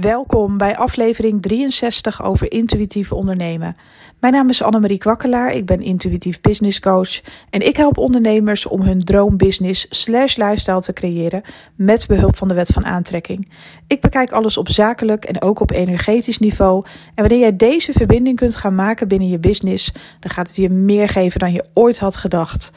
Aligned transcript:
Welkom 0.00 0.56
bij 0.56 0.76
aflevering 0.76 1.42
63 1.42 2.22
over 2.22 2.52
intuïtief 2.52 3.12
ondernemen. 3.12 3.76
Mijn 4.20 4.32
naam 4.32 4.48
is 4.48 4.62
Annemarie 4.62 4.98
Kwakkelaar, 4.98 5.52
ik 5.52 5.66
ben 5.66 5.80
intuïtief 5.80 6.40
business 6.40 6.80
coach 6.80 7.20
en 7.50 7.66
ik 7.66 7.76
help 7.76 7.98
ondernemers 7.98 8.66
om 8.66 8.80
hun 8.80 9.04
droombusiness 9.04 9.86
slash 9.90 10.36
lifestyle 10.36 10.80
te 10.80 10.92
creëren 10.92 11.42
met 11.74 12.06
behulp 12.06 12.36
van 12.36 12.48
de 12.48 12.54
wet 12.54 12.68
van 12.68 12.84
aantrekking. 12.84 13.52
Ik 13.86 14.00
bekijk 14.00 14.32
alles 14.32 14.56
op 14.56 14.68
zakelijk 14.68 15.24
en 15.24 15.42
ook 15.42 15.60
op 15.60 15.70
energetisch 15.70 16.38
niveau 16.38 16.84
en 17.14 17.22
wanneer 17.22 17.38
jij 17.40 17.56
deze 17.56 17.92
verbinding 17.92 18.36
kunt 18.36 18.56
gaan 18.56 18.74
maken 18.74 19.08
binnen 19.08 19.28
je 19.28 19.38
business, 19.38 19.92
dan 20.20 20.30
gaat 20.30 20.46
het 20.46 20.56
je 20.56 20.70
meer 20.70 21.08
geven 21.08 21.40
dan 21.40 21.52
je 21.52 21.64
ooit 21.72 21.98
had 21.98 22.16
gedacht. 22.16 22.70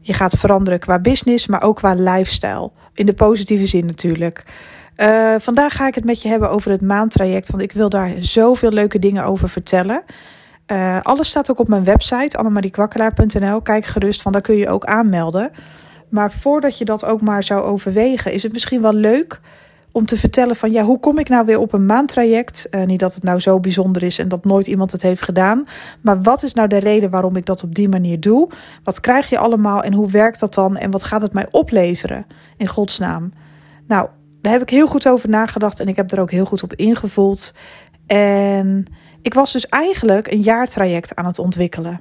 Je 0.00 0.12
gaat 0.12 0.38
veranderen 0.38 0.78
qua 0.78 0.98
business, 0.98 1.46
maar 1.46 1.62
ook 1.62 1.76
qua 1.76 1.94
lifestyle. 1.94 2.70
In 2.94 3.06
de 3.06 3.14
positieve 3.14 3.66
zin 3.66 3.86
natuurlijk. 3.86 4.44
Uh, 5.00 5.34
vandaag 5.38 5.76
ga 5.76 5.86
ik 5.86 5.94
het 5.94 6.04
met 6.04 6.22
je 6.22 6.28
hebben 6.28 6.50
over 6.50 6.70
het 6.70 6.80
maantraject, 6.80 7.50
want 7.50 7.62
ik 7.62 7.72
wil 7.72 7.88
daar 7.88 8.12
zoveel 8.20 8.70
leuke 8.70 8.98
dingen 8.98 9.24
over 9.24 9.48
vertellen. 9.48 10.02
Uh, 10.72 11.00
alles 11.02 11.28
staat 11.28 11.50
ook 11.50 11.58
op 11.58 11.68
mijn 11.68 11.84
website, 11.84 12.36
annemariekwakkelaar.nl. 12.36 13.60
Kijk 13.60 13.86
gerust, 13.86 14.22
van 14.22 14.32
daar 14.32 14.40
kun 14.40 14.56
je 14.56 14.68
ook 14.68 14.84
aanmelden. 14.84 15.50
Maar 16.08 16.32
voordat 16.32 16.78
je 16.78 16.84
dat 16.84 17.04
ook 17.04 17.20
maar 17.20 17.42
zou 17.42 17.62
overwegen, 17.62 18.32
is 18.32 18.42
het 18.42 18.52
misschien 18.52 18.82
wel 18.82 18.92
leuk 18.92 19.40
om 19.92 20.06
te 20.06 20.16
vertellen 20.16 20.56
van 20.56 20.72
ja, 20.72 20.82
hoe 20.82 21.00
kom 21.00 21.18
ik 21.18 21.28
nou 21.28 21.46
weer 21.46 21.58
op 21.58 21.72
een 21.72 21.86
maantraject? 21.86 22.66
Uh, 22.70 22.84
niet 22.84 23.00
dat 23.00 23.14
het 23.14 23.22
nou 23.22 23.40
zo 23.40 23.60
bijzonder 23.60 24.02
is 24.02 24.18
en 24.18 24.28
dat 24.28 24.44
nooit 24.44 24.66
iemand 24.66 24.92
het 24.92 25.02
heeft 25.02 25.22
gedaan. 25.22 25.66
Maar 26.00 26.22
wat 26.22 26.42
is 26.42 26.54
nou 26.54 26.68
de 26.68 26.78
reden 26.78 27.10
waarom 27.10 27.36
ik 27.36 27.46
dat 27.46 27.62
op 27.62 27.74
die 27.74 27.88
manier 27.88 28.20
doe? 28.20 28.50
Wat 28.84 29.00
krijg 29.00 29.28
je 29.28 29.38
allemaal 29.38 29.82
en 29.82 29.92
hoe 29.94 30.10
werkt 30.10 30.40
dat 30.40 30.54
dan? 30.54 30.76
En 30.76 30.90
wat 30.90 31.04
gaat 31.04 31.22
het 31.22 31.32
mij 31.32 31.46
opleveren 31.50 32.26
in 32.56 32.66
godsnaam? 32.66 33.32
Nou, 33.86 34.08
daar 34.48 34.58
heb 34.58 34.68
ik 34.68 34.74
heel 34.74 34.86
goed 34.86 35.08
over 35.08 35.28
nagedacht 35.28 35.80
en 35.80 35.88
ik 35.88 35.96
heb 35.96 36.12
er 36.12 36.20
ook 36.20 36.30
heel 36.30 36.44
goed 36.44 36.62
op 36.62 36.74
ingevuld. 36.74 37.54
En 38.06 38.84
ik 39.22 39.34
was 39.34 39.52
dus 39.52 39.66
eigenlijk 39.66 40.32
een 40.32 40.40
jaartraject 40.40 41.14
aan 41.14 41.26
het 41.26 41.38
ontwikkelen. 41.38 42.00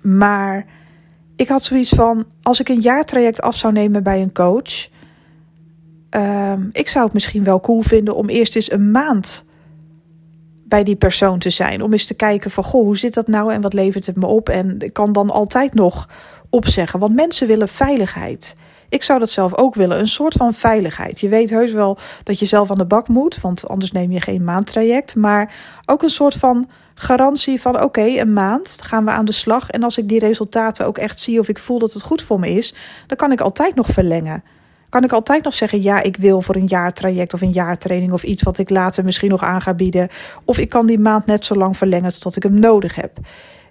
Maar 0.00 0.66
ik 1.36 1.48
had 1.48 1.64
zoiets 1.64 1.90
van: 1.90 2.24
als 2.42 2.60
ik 2.60 2.68
een 2.68 2.80
jaartraject 2.80 3.40
af 3.40 3.56
zou 3.56 3.72
nemen 3.72 4.02
bij 4.02 4.22
een 4.22 4.32
coach. 4.32 4.88
Um, 6.10 6.68
ik 6.72 6.88
zou 6.88 7.04
het 7.04 7.14
misschien 7.14 7.44
wel 7.44 7.60
cool 7.60 7.82
vinden 7.82 8.16
om 8.16 8.28
eerst 8.28 8.56
eens 8.56 8.70
een 8.70 8.90
maand 8.90 9.44
bij 10.64 10.84
die 10.84 10.96
persoon 10.96 11.38
te 11.38 11.50
zijn. 11.50 11.82
Om 11.82 11.92
eens 11.92 12.06
te 12.06 12.14
kijken 12.14 12.50
van, 12.50 12.64
goh, 12.64 12.84
hoe 12.84 12.96
zit 12.98 13.14
dat 13.14 13.28
nou 13.28 13.52
en 13.52 13.60
wat 13.60 13.72
levert 13.72 14.06
het 14.06 14.16
me 14.16 14.26
op? 14.26 14.48
En 14.48 14.78
ik 14.78 14.92
kan 14.92 15.12
dan 15.12 15.30
altijd 15.30 15.74
nog 15.74 16.08
opzeggen, 16.48 16.98
want 16.98 17.14
mensen 17.14 17.46
willen 17.46 17.68
veiligheid. 17.68 18.56
Ik 18.90 19.02
zou 19.02 19.18
dat 19.18 19.30
zelf 19.30 19.56
ook 19.56 19.74
willen, 19.74 19.98
een 19.98 20.08
soort 20.08 20.34
van 20.34 20.54
veiligheid. 20.54 21.20
Je 21.20 21.28
weet 21.28 21.50
heus 21.50 21.72
wel 21.72 21.98
dat 22.22 22.38
je 22.38 22.46
zelf 22.46 22.70
aan 22.70 22.78
de 22.78 22.86
bak 22.86 23.08
moet, 23.08 23.40
want 23.40 23.68
anders 23.68 23.92
neem 23.92 24.10
je 24.10 24.20
geen 24.20 24.44
maandtraject. 24.44 25.16
Maar 25.16 25.54
ook 25.86 26.02
een 26.02 26.10
soort 26.10 26.34
van 26.34 26.68
garantie 26.94 27.60
van 27.60 27.82
oké, 27.82 28.02
een 28.02 28.32
maand 28.32 28.78
gaan 28.82 29.04
we 29.04 29.10
aan 29.10 29.24
de 29.24 29.32
slag. 29.32 29.70
En 29.70 29.82
als 29.82 29.98
ik 29.98 30.08
die 30.08 30.18
resultaten 30.18 30.86
ook 30.86 30.98
echt 30.98 31.20
zie 31.20 31.40
of 31.40 31.48
ik 31.48 31.58
voel 31.58 31.78
dat 31.78 31.92
het 31.92 32.02
goed 32.02 32.22
voor 32.22 32.40
me 32.40 32.50
is, 32.50 32.74
dan 33.06 33.16
kan 33.16 33.32
ik 33.32 33.40
altijd 33.40 33.74
nog 33.74 33.86
verlengen. 33.86 34.44
Kan 34.88 35.04
ik 35.04 35.12
altijd 35.12 35.44
nog 35.44 35.54
zeggen, 35.54 35.82
ja, 35.82 36.02
ik 36.02 36.16
wil 36.16 36.42
voor 36.42 36.54
een 36.54 36.66
jaartraject 36.66 37.34
of 37.34 37.40
een 37.40 37.52
jaartraining 37.52 38.12
of 38.12 38.22
iets 38.22 38.42
wat 38.42 38.58
ik 38.58 38.70
later 38.70 39.04
misschien 39.04 39.30
nog 39.30 39.42
aan 39.42 39.60
ga 39.60 39.74
bieden. 39.74 40.08
Of 40.44 40.58
ik 40.58 40.68
kan 40.68 40.86
die 40.86 40.98
maand 40.98 41.26
net 41.26 41.44
zo 41.44 41.54
lang 41.54 41.76
verlengen 41.76 42.20
tot 42.20 42.36
ik 42.36 42.42
hem 42.42 42.58
nodig 42.58 42.94
heb. 42.94 43.18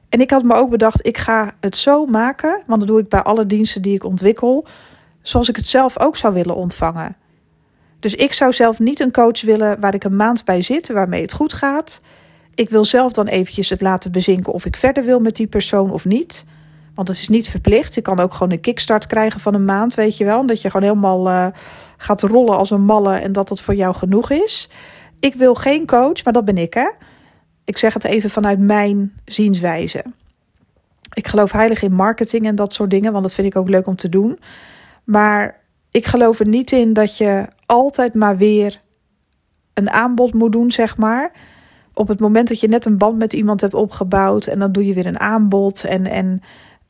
En 0.09 0.21
ik 0.21 0.31
had 0.31 0.43
me 0.43 0.53
ook 0.53 0.69
bedacht, 0.69 1.05
ik 1.05 1.17
ga 1.17 1.51
het 1.59 1.77
zo 1.77 2.05
maken, 2.05 2.63
want 2.67 2.79
dat 2.79 2.89
doe 2.89 2.99
ik 2.99 3.09
bij 3.09 3.21
alle 3.21 3.45
diensten 3.45 3.81
die 3.81 3.93
ik 3.93 4.03
ontwikkel, 4.03 4.67
zoals 5.29 5.49
ik 5.49 5.55
het 5.55 5.67
zelf 5.67 5.99
ook 5.99 6.17
zou 6.17 6.33
willen 6.33 6.55
ontvangen. 6.55 7.15
Dus 7.99 8.15
ik 8.15 8.33
zou 8.33 8.53
zelf 8.53 8.79
niet 8.79 8.99
een 8.99 9.11
coach 9.11 9.41
willen 9.41 9.79
waar 9.79 9.93
ik 9.93 10.03
een 10.03 10.15
maand 10.15 10.45
bij 10.45 10.61
zit, 10.61 10.89
waarmee 10.89 11.21
het 11.21 11.33
goed 11.33 11.53
gaat. 11.53 12.01
Ik 12.55 12.69
wil 12.69 12.85
zelf 12.85 13.11
dan 13.11 13.27
eventjes 13.27 13.69
het 13.69 13.81
laten 13.81 14.11
bezinken 14.11 14.53
of 14.53 14.65
ik 14.65 14.75
verder 14.75 15.03
wil 15.03 15.19
met 15.19 15.35
die 15.35 15.47
persoon 15.47 15.91
of 15.91 16.05
niet. 16.05 16.45
Want 16.95 17.07
het 17.07 17.17
is 17.17 17.29
niet 17.29 17.49
verplicht. 17.49 17.93
Je 17.93 18.01
kan 18.01 18.19
ook 18.19 18.33
gewoon 18.33 18.51
een 18.51 18.59
kickstart 18.59 19.07
krijgen 19.07 19.39
van 19.39 19.53
een 19.53 19.65
maand, 19.65 19.93
weet 19.93 20.17
je 20.17 20.25
wel. 20.25 20.45
Dat 20.45 20.61
je 20.61 20.69
gewoon 20.69 20.87
helemaal 20.87 21.27
uh, 21.27 21.47
gaat 21.97 22.21
rollen 22.21 22.57
als 22.57 22.71
een 22.71 22.85
malle 22.85 23.15
en 23.15 23.31
dat 23.31 23.49
het 23.49 23.61
voor 23.61 23.75
jou 23.75 23.95
genoeg 23.95 24.29
is. 24.29 24.69
Ik 25.19 25.35
wil 25.35 25.55
geen 25.55 25.85
coach, 25.85 26.23
maar 26.23 26.33
dat 26.33 26.45
ben 26.45 26.57
ik 26.57 26.73
hè. 26.73 26.89
Ik 27.65 27.77
zeg 27.77 27.93
het 27.93 28.03
even 28.03 28.29
vanuit 28.29 28.59
mijn 28.59 29.13
zienswijze. 29.25 30.03
Ik 31.13 31.27
geloof 31.27 31.51
heilig 31.51 31.81
in 31.81 31.93
marketing 31.93 32.45
en 32.45 32.55
dat 32.55 32.73
soort 32.73 32.89
dingen, 32.89 33.11
want 33.11 33.23
dat 33.23 33.33
vind 33.33 33.47
ik 33.47 33.55
ook 33.55 33.69
leuk 33.69 33.87
om 33.87 33.95
te 33.95 34.09
doen. 34.09 34.39
Maar 35.09 35.59
ik 35.91 36.05
geloof 36.05 36.39
er 36.39 36.47
niet 36.47 36.71
in 36.71 36.93
dat 36.93 37.17
je 37.17 37.45
altijd 37.65 38.13
maar 38.13 38.37
weer 38.37 38.81
een 39.73 39.89
aanbod 39.89 40.33
moet 40.33 40.51
doen, 40.51 40.71
zeg 40.71 40.97
maar. 40.97 41.31
Op 41.93 42.07
het 42.07 42.19
moment 42.19 42.47
dat 42.47 42.59
je 42.59 42.67
net 42.67 42.85
een 42.85 42.97
band 42.97 43.17
met 43.17 43.33
iemand 43.33 43.61
hebt 43.61 43.73
opgebouwd 43.73 44.45
en 44.45 44.59
dan 44.59 44.71
doe 44.71 44.85
je 44.85 44.93
weer 44.93 45.05
een 45.05 45.19
aanbod. 45.19 45.83
En, 45.83 46.05
en 46.05 46.41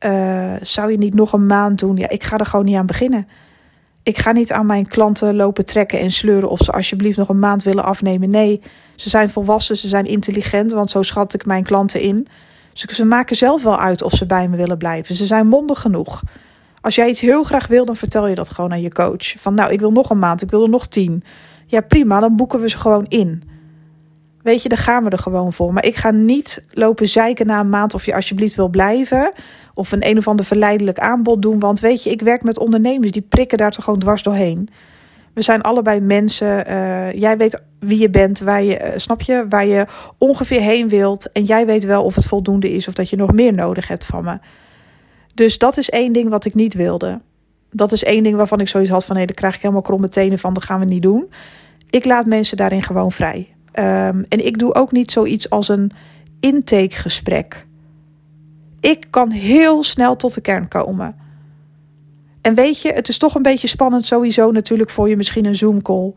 uh, 0.06 0.54
zou 0.62 0.92
je 0.92 0.98
niet 0.98 1.14
nog 1.14 1.34
een 1.34 1.46
maand 1.46 1.80
doen? 1.80 1.98
Ja, 1.98 2.10
ik 2.10 2.24
ga 2.24 2.38
er 2.38 2.46
gewoon 2.46 2.66
niet 2.66 2.76
aan 2.76 2.86
beginnen. 2.86 3.28
Ik 4.04 4.18
ga 4.18 4.32
niet 4.32 4.52
aan 4.52 4.66
mijn 4.66 4.88
klanten 4.88 5.36
lopen 5.36 5.66
trekken 5.66 6.00
en 6.00 6.12
sleuren 6.12 6.50
of 6.50 6.60
ze 6.60 6.72
alsjeblieft 6.72 7.18
nog 7.18 7.30
een 7.30 7.40
maand 7.40 7.64
willen 7.64 7.84
afnemen. 7.84 8.30
Nee, 8.30 8.62
ze 8.96 9.10
zijn 9.10 9.30
volwassen, 9.30 9.78
ze 9.78 9.88
zijn 9.88 10.06
intelligent, 10.06 10.72
want 10.72 10.92
zo 10.92 11.02
schat 11.02 11.34
ik 11.34 11.46
mijn 11.46 11.64
klanten 11.64 12.02
in. 12.02 12.28
Ze 12.74 13.06
maken 13.06 13.36
zelf 13.36 13.64
wel 13.64 13.80
uit 13.80 14.02
of 14.02 14.14
ze 14.14 14.26
bij 14.26 14.48
me 14.48 14.58
willen 14.58 14.78
blijven. 14.78 15.16
Ze 15.16 15.26
zijn 15.26 15.48
mondig 15.48 15.82
genoeg. 15.82 16.22
Als 16.82 16.96
jij 16.96 17.10
iets 17.10 17.22
heel 17.22 17.44
graag 17.44 17.68
wil, 17.68 17.86
dan 17.86 17.96
vertel 17.96 18.28
je 18.28 18.36
dat 18.36 18.50
gewoon 18.50 18.72
aan 18.72 18.82
je 18.82 18.92
coach. 18.92 19.34
Van 19.38 19.54
nou, 19.54 19.72
ik 19.72 19.80
wil 19.80 19.92
nog 19.92 20.10
een 20.10 20.20
maand, 20.20 20.42
ik 20.42 20.50
wil 20.50 20.64
er 20.64 20.70
nog 20.70 20.88
tien. 20.88 21.24
Ja, 21.66 21.82
prima, 21.82 22.20
dan 22.20 22.36
boeken 22.36 22.62
we 22.62 22.70
ze 22.70 22.78
gewoon 22.78 23.06
in. 23.08 23.44
Weet 24.42 24.64
je, 24.64 24.70
dan 24.70 24.78
gaan 24.78 25.04
we 25.04 25.10
er 25.10 25.20
gewoon 25.20 25.54
voor. 25.54 25.74
Maar 25.74 25.86
ik 25.86 25.96
ga 25.96 26.12
niet 26.12 26.66
lopen 26.70 27.08
zeiken 27.08 27.48
na 27.48 27.60
een 27.60 27.70
maand 27.70 27.94
of 27.94 28.06
je 28.06 28.16
alsjeblieft 28.16 28.56
wil 28.56 28.70
blijven. 28.70 29.32
Of 29.74 29.92
een 29.92 30.08
een 30.08 30.18
of 30.18 30.28
ander 30.28 30.46
verleidelijk 30.46 31.00
aanbod 31.00 31.42
doen. 31.42 31.60
Want 31.60 31.80
weet 31.80 32.04
je, 32.04 32.10
ik 32.10 32.22
werk 32.22 32.44
met 32.44 32.60
ondernemers, 32.60 33.12
die 33.12 33.22
prikken 33.22 33.58
daar 33.58 33.72
toch 33.72 33.84
gewoon 33.84 34.00
dwars 34.00 34.24
doorheen. 34.24 34.70
We 35.34 35.42
zijn 35.42 35.62
allebei 35.62 36.00
mensen. 36.00 36.72
Uh, 36.72 37.14
jij 37.14 37.38
weet 37.38 37.62
wie 37.80 38.00
je 38.00 38.10
bent, 38.10 38.40
waar 38.40 38.64
je, 38.64 38.80
uh, 38.80 38.88
snap 38.96 39.22
je, 39.22 39.46
waar 39.50 39.66
je 39.66 39.86
ongeveer 40.18 40.62
heen 40.62 40.90
wilt. 40.90 41.32
En 41.32 41.44
jij 41.44 41.66
weet 41.66 41.84
wel 41.84 42.04
of 42.04 42.16
het 42.16 42.26
voldoende 42.26 42.72
is 42.72 42.88
of 42.88 42.94
dat 42.94 43.10
je 43.10 43.16
nog 43.16 43.32
meer 43.32 43.54
nodig 43.54 43.88
hebt 43.88 44.06
van 44.06 44.24
me. 44.24 44.38
Dus 45.40 45.58
dat 45.58 45.78
is 45.78 45.90
één 45.90 46.14
ding 46.14 46.30
wat 46.30 46.46
ik 46.46 46.54
niet 46.54 46.74
wilde. 46.74 47.22
Dat 47.72 47.92
is 47.92 48.04
één 48.04 48.24
ding 48.24 48.36
waarvan 48.36 48.60
ik 48.60 48.68
zoiets 48.68 48.90
had 48.90 49.06
van 49.06 49.16
nee, 49.16 49.26
daar 49.26 49.36
krijg 49.36 49.56
ik 49.56 49.62
helemaal 49.62 49.82
kromme 49.82 50.08
tenen 50.08 50.40
van, 50.40 50.54
dat 50.54 50.64
gaan 50.64 50.80
we 50.80 50.86
niet 50.86 51.02
doen. 51.02 51.30
Ik 51.90 52.06
laat 52.06 52.26
mensen 52.26 52.58
daarin 52.58 52.84
gewoon 52.84 53.12
vrij. 53.12 53.56
Um, 53.74 54.26
en 54.30 54.46
ik 54.46 54.58
doe 54.58 54.76
ook 54.76 54.92
niet 54.92 55.12
zoiets 55.12 55.50
als 55.50 55.70
een 55.70 55.92
intakegesprek. 56.40 57.66
Ik 58.80 59.08
kan 59.10 59.32
heel 59.32 59.84
snel 59.84 60.16
tot 60.16 60.34
de 60.34 60.42
kern 60.42 60.68
komen. 60.68 61.16
En 62.42 62.54
weet 62.54 62.82
je, 62.82 62.92
het 62.94 63.10
is 63.10 63.18
toch 63.18 63.36
een 63.36 63.42
beetje 63.42 63.68
spannend 63.68 64.06
sowieso 64.06 64.52
natuurlijk 64.52 64.90
voor 64.90 65.10
je 65.10 65.18
misschien 65.18 65.46
een 65.46 65.56
Zoom 65.56 65.82
call. 65.82 66.14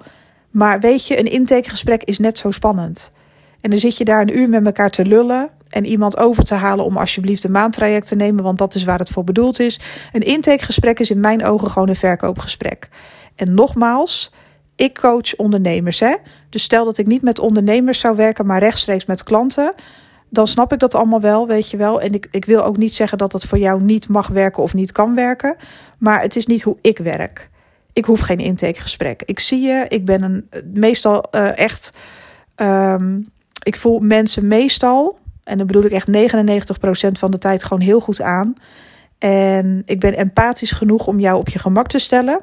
Maar 0.51 0.81
weet 0.81 1.07
je, 1.07 1.19
een 1.19 1.31
intakegesprek 1.31 2.03
is 2.05 2.19
net 2.19 2.39
zo 2.39 2.51
spannend. 2.51 3.13
En 3.61 3.71
dan 3.71 3.79
zit 3.79 3.97
je 3.97 4.05
daar 4.05 4.21
een 4.21 4.39
uur 4.39 4.49
met 4.49 4.67
elkaar 4.67 4.91
te 4.91 5.07
lullen 5.07 5.51
en 5.73 5.87
iemand 5.87 6.17
over 6.17 6.45
te 6.45 6.55
halen 6.55 6.85
om 6.85 6.97
alsjeblieft 6.97 7.45
een 7.45 7.51
maandtraject 7.51 8.09
te 8.09 8.17
nemen, 8.17 8.45
want 8.45 8.59
dat 8.59 8.75
is 8.75 8.85
waar 8.85 8.99
het 8.99 9.11
voor 9.11 9.25
bedoeld 9.25 9.61
is. 9.61 9.81
Een 10.13 10.21
intakegesprek 10.21 11.01
is 11.01 11.11
in 11.11 11.21
mijn 11.21 11.45
ogen 11.45 11.71
gewoon 11.71 11.89
een 11.89 11.97
verkoopgesprek. 11.97 12.89
En 13.37 13.55
nogmaals, 13.55 14.33
ik 14.77 14.99
coach 14.99 15.37
ondernemers. 15.37 16.01
Hè? 16.01 16.15
Dus 16.49 16.63
stel 16.63 16.85
dat 16.85 16.99
ik 16.99 17.07
niet 17.07 17.23
met 17.23 17.39
ondernemers 17.39 18.01
zou 18.01 18.17
werken, 18.17 18.47
maar 18.47 18.59
rechtstreeks 18.59 19.05
met 19.05 19.23
klanten. 19.23 19.75
Dan 20.29 20.47
snap 20.47 20.73
ik 20.73 20.79
dat 20.79 20.95
allemaal 20.95 21.21
wel, 21.21 21.47
weet 21.47 21.71
je 21.71 21.77
wel. 21.77 22.01
En 22.01 22.13
ik, 22.15 22.29
ik 22.31 22.45
wil 22.45 22.65
ook 22.65 22.77
niet 22.77 22.95
zeggen 22.95 23.19
dat 23.19 23.33
het 23.33 23.45
voor 23.45 23.59
jou 23.59 23.83
niet 23.83 24.09
mag 24.09 24.29
werken 24.29 24.63
of 24.63 24.75
niet 24.75 24.93
kan 24.93 25.15
werken. 25.15 25.57
Maar 25.99 26.21
het 26.21 26.37
is 26.37 26.47
niet 26.47 26.63
hoe 26.63 26.77
ik 26.81 26.99
werk. 26.99 27.51
Ik 27.93 28.05
hoef 28.05 28.21
geen 28.21 28.39
intakegesprek. 28.41 29.23
Ik 29.25 29.41
zie 29.41 29.61
je, 29.61 29.85
ik 29.89 30.05
ben 30.05 30.23
een 30.23 30.49
meestal 30.75 31.25
uh, 31.31 31.59
echt. 31.59 31.93
Um, 32.57 33.31
ik 33.63 33.77
voel 33.77 33.99
mensen 33.99 34.47
meestal 34.47 35.19
en 35.45 35.59
dan 35.59 35.67
bedoel 35.67 35.85
ik 35.85 35.93
echt 35.93 36.09
99% 36.09 36.11
van 37.13 37.31
de 37.31 37.39
tijd 37.39 37.65
gewoon 37.65 37.83
heel 37.83 38.01
goed 38.01 38.21
aan. 38.21 38.55
En 39.19 39.83
ik 39.87 40.01
ben 40.01 40.17
empathisch 40.17 40.73
genoeg 40.73 41.07
om 41.07 41.21
jou 41.21 41.39
op 41.39 41.49
je 41.49 41.59
gemak 41.59 41.89
te 41.89 41.99
stellen. 41.99 42.41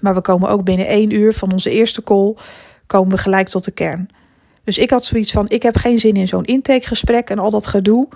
Maar 0.00 0.14
we 0.14 0.20
komen 0.20 0.48
ook 0.48 0.64
binnen 0.64 0.86
één 0.86 1.10
uur 1.10 1.34
van 1.34 1.52
onze 1.52 1.70
eerste 1.70 2.02
call 2.02 2.36
komen 2.86 3.10
we 3.10 3.18
gelijk 3.18 3.48
tot 3.48 3.64
de 3.64 3.70
kern. 3.70 4.08
Dus 4.64 4.78
ik 4.78 4.90
had 4.90 5.04
zoiets 5.04 5.32
van: 5.32 5.48
ik 5.48 5.62
heb 5.62 5.76
geen 5.76 5.98
zin 5.98 6.14
in 6.14 6.28
zo'n 6.28 6.44
intakegesprek 6.44 7.30
en 7.30 7.38
al 7.38 7.50
dat 7.50 7.66
gedoe. 7.66 8.08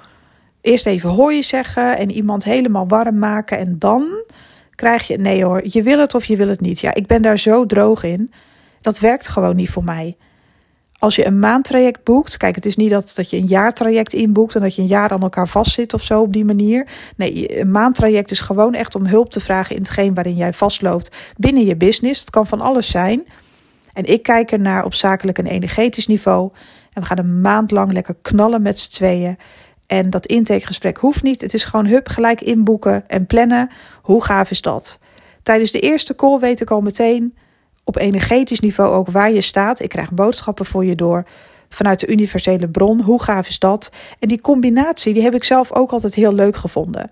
Eerst 0.60 0.86
even 0.86 1.10
hoor 1.10 1.32
je 1.32 1.42
zeggen 1.42 1.98
en 1.98 2.12
iemand 2.12 2.44
helemaal 2.44 2.88
warm 2.88 3.18
maken 3.18 3.58
en 3.58 3.78
dan 3.78 4.24
krijg 4.74 5.06
je 5.06 5.18
nee 5.18 5.44
hoor, 5.44 5.60
je 5.64 5.82
wil 5.82 5.98
het 5.98 6.14
of 6.14 6.24
je 6.24 6.36
wil 6.36 6.48
het 6.48 6.60
niet. 6.60 6.80
Ja, 6.80 6.94
ik 6.94 7.06
ben 7.06 7.22
daar 7.22 7.38
zo 7.38 7.66
droog 7.66 8.02
in. 8.02 8.32
Dat 8.80 8.98
werkt 8.98 9.28
gewoon 9.28 9.56
niet 9.56 9.70
voor 9.70 9.84
mij. 9.84 10.16
Als 11.06 11.16
je 11.16 11.26
een 11.26 11.38
maandtraject 11.38 12.04
boekt, 12.04 12.36
kijk, 12.36 12.54
het 12.54 12.66
is 12.66 12.76
niet 12.76 12.90
dat, 12.90 13.12
dat 13.14 13.30
je 13.30 13.36
een 13.36 13.46
jaartraject 13.46 14.12
inboekt 14.12 14.54
en 14.54 14.60
dat 14.60 14.74
je 14.74 14.82
een 14.82 14.88
jaar 14.88 15.10
aan 15.10 15.22
elkaar 15.22 15.48
vastzit 15.48 15.94
of 15.94 16.02
zo 16.02 16.20
op 16.20 16.32
die 16.32 16.44
manier. 16.44 16.88
Nee, 17.16 17.60
een 17.60 17.70
maandtraject 17.70 18.30
is 18.30 18.40
gewoon 18.40 18.74
echt 18.74 18.94
om 18.94 19.06
hulp 19.06 19.30
te 19.30 19.40
vragen 19.40 19.74
in 19.74 19.82
hetgeen 19.82 20.14
waarin 20.14 20.36
jij 20.36 20.52
vastloopt 20.52 21.16
binnen 21.36 21.64
je 21.64 21.76
business. 21.76 22.20
Het 22.20 22.30
kan 22.30 22.46
van 22.46 22.60
alles 22.60 22.90
zijn. 22.90 23.26
En 23.92 24.04
ik 24.04 24.22
kijk 24.22 24.52
er 24.52 24.60
naar 24.60 24.84
op 24.84 24.94
zakelijk 24.94 25.38
en 25.38 25.46
energetisch 25.46 26.06
niveau. 26.06 26.50
En 26.92 27.00
we 27.00 27.06
gaan 27.06 27.18
een 27.18 27.40
maand 27.40 27.70
lang 27.70 27.92
lekker 27.92 28.16
knallen 28.22 28.62
met 28.62 28.78
z'n 28.78 28.92
tweeën. 28.92 29.36
En 29.86 30.10
dat 30.10 30.26
intakegesprek 30.26 30.96
hoeft 30.96 31.22
niet. 31.22 31.40
Het 31.40 31.54
is 31.54 31.64
gewoon 31.64 31.86
hup, 31.86 32.08
gelijk 32.08 32.40
inboeken 32.40 33.08
en 33.08 33.26
plannen. 33.26 33.70
Hoe 34.02 34.24
gaaf 34.24 34.50
is 34.50 34.60
dat? 34.60 34.98
Tijdens 35.42 35.70
de 35.70 35.80
eerste 35.80 36.14
call 36.14 36.38
weet 36.38 36.60
ik 36.60 36.70
al 36.70 36.80
meteen 36.80 37.34
op 37.86 37.96
energetisch 37.96 38.60
niveau 38.60 38.92
ook 38.92 39.10
waar 39.10 39.32
je 39.32 39.40
staat. 39.40 39.80
Ik 39.80 39.88
krijg 39.88 40.12
boodschappen 40.12 40.66
voor 40.66 40.84
je 40.84 40.94
door 40.94 41.26
vanuit 41.68 42.00
de 42.00 42.06
universele 42.06 42.68
bron. 42.68 43.00
Hoe 43.00 43.22
gaaf 43.22 43.48
is 43.48 43.58
dat? 43.58 43.90
En 44.18 44.28
die 44.28 44.40
combinatie 44.40 45.12
die 45.12 45.22
heb 45.22 45.34
ik 45.34 45.44
zelf 45.44 45.72
ook 45.72 45.90
altijd 45.90 46.14
heel 46.14 46.32
leuk 46.32 46.56
gevonden. 46.56 47.10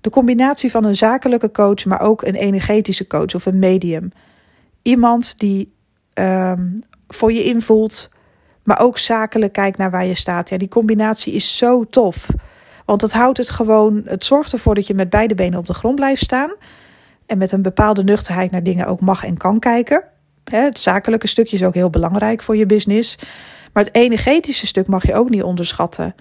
De 0.00 0.10
combinatie 0.10 0.70
van 0.70 0.84
een 0.84 0.96
zakelijke 0.96 1.50
coach, 1.50 1.84
maar 1.84 2.00
ook 2.00 2.22
een 2.22 2.34
energetische 2.34 3.06
coach 3.06 3.34
of 3.34 3.46
een 3.46 3.58
medium. 3.58 4.12
Iemand 4.82 5.38
die 5.38 5.72
ehm, 6.14 6.66
voor 7.08 7.32
je 7.32 7.44
invoelt, 7.44 8.10
maar 8.64 8.80
ook 8.80 8.98
zakelijk 8.98 9.52
kijkt 9.52 9.78
naar 9.78 9.90
waar 9.90 10.06
je 10.06 10.14
staat. 10.14 10.48
Ja, 10.48 10.56
die 10.58 10.68
combinatie 10.68 11.32
is 11.32 11.56
zo 11.56 11.84
tof. 11.84 12.28
Want 12.84 13.02
het 13.02 13.12
houdt 13.12 13.38
het 13.38 13.50
gewoon, 13.50 14.02
het 14.04 14.24
zorgt 14.24 14.52
ervoor 14.52 14.74
dat 14.74 14.86
je 14.86 14.94
met 14.94 15.10
beide 15.10 15.34
benen 15.34 15.58
op 15.58 15.66
de 15.66 15.74
grond 15.74 15.94
blijft 15.94 16.22
staan. 16.22 16.52
En 17.28 17.38
met 17.38 17.52
een 17.52 17.62
bepaalde 17.62 18.04
nuchterheid 18.04 18.50
naar 18.50 18.62
dingen 18.62 18.86
ook 18.86 19.00
mag 19.00 19.24
en 19.24 19.36
kan 19.36 19.58
kijken. 19.58 20.04
Het 20.44 20.78
zakelijke 20.78 21.26
stukje 21.26 21.56
is 21.56 21.64
ook 21.64 21.74
heel 21.74 21.90
belangrijk 21.90 22.42
voor 22.42 22.56
je 22.56 22.66
business. 22.66 23.18
Maar 23.72 23.84
het 23.84 23.94
energetische 23.94 24.66
stuk 24.66 24.86
mag 24.86 25.06
je 25.06 25.14
ook 25.14 25.30
niet 25.30 25.42
onderschatten. 25.42 26.14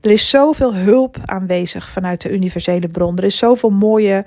Er 0.00 0.10
is 0.10 0.28
zoveel 0.28 0.74
hulp 0.74 1.16
aanwezig 1.24 1.90
vanuit 1.90 2.22
de 2.22 2.32
universele 2.32 2.88
bron. 2.88 3.16
Er 3.16 3.24
is 3.24 3.36
zoveel 3.36 3.70
mooie 3.70 4.24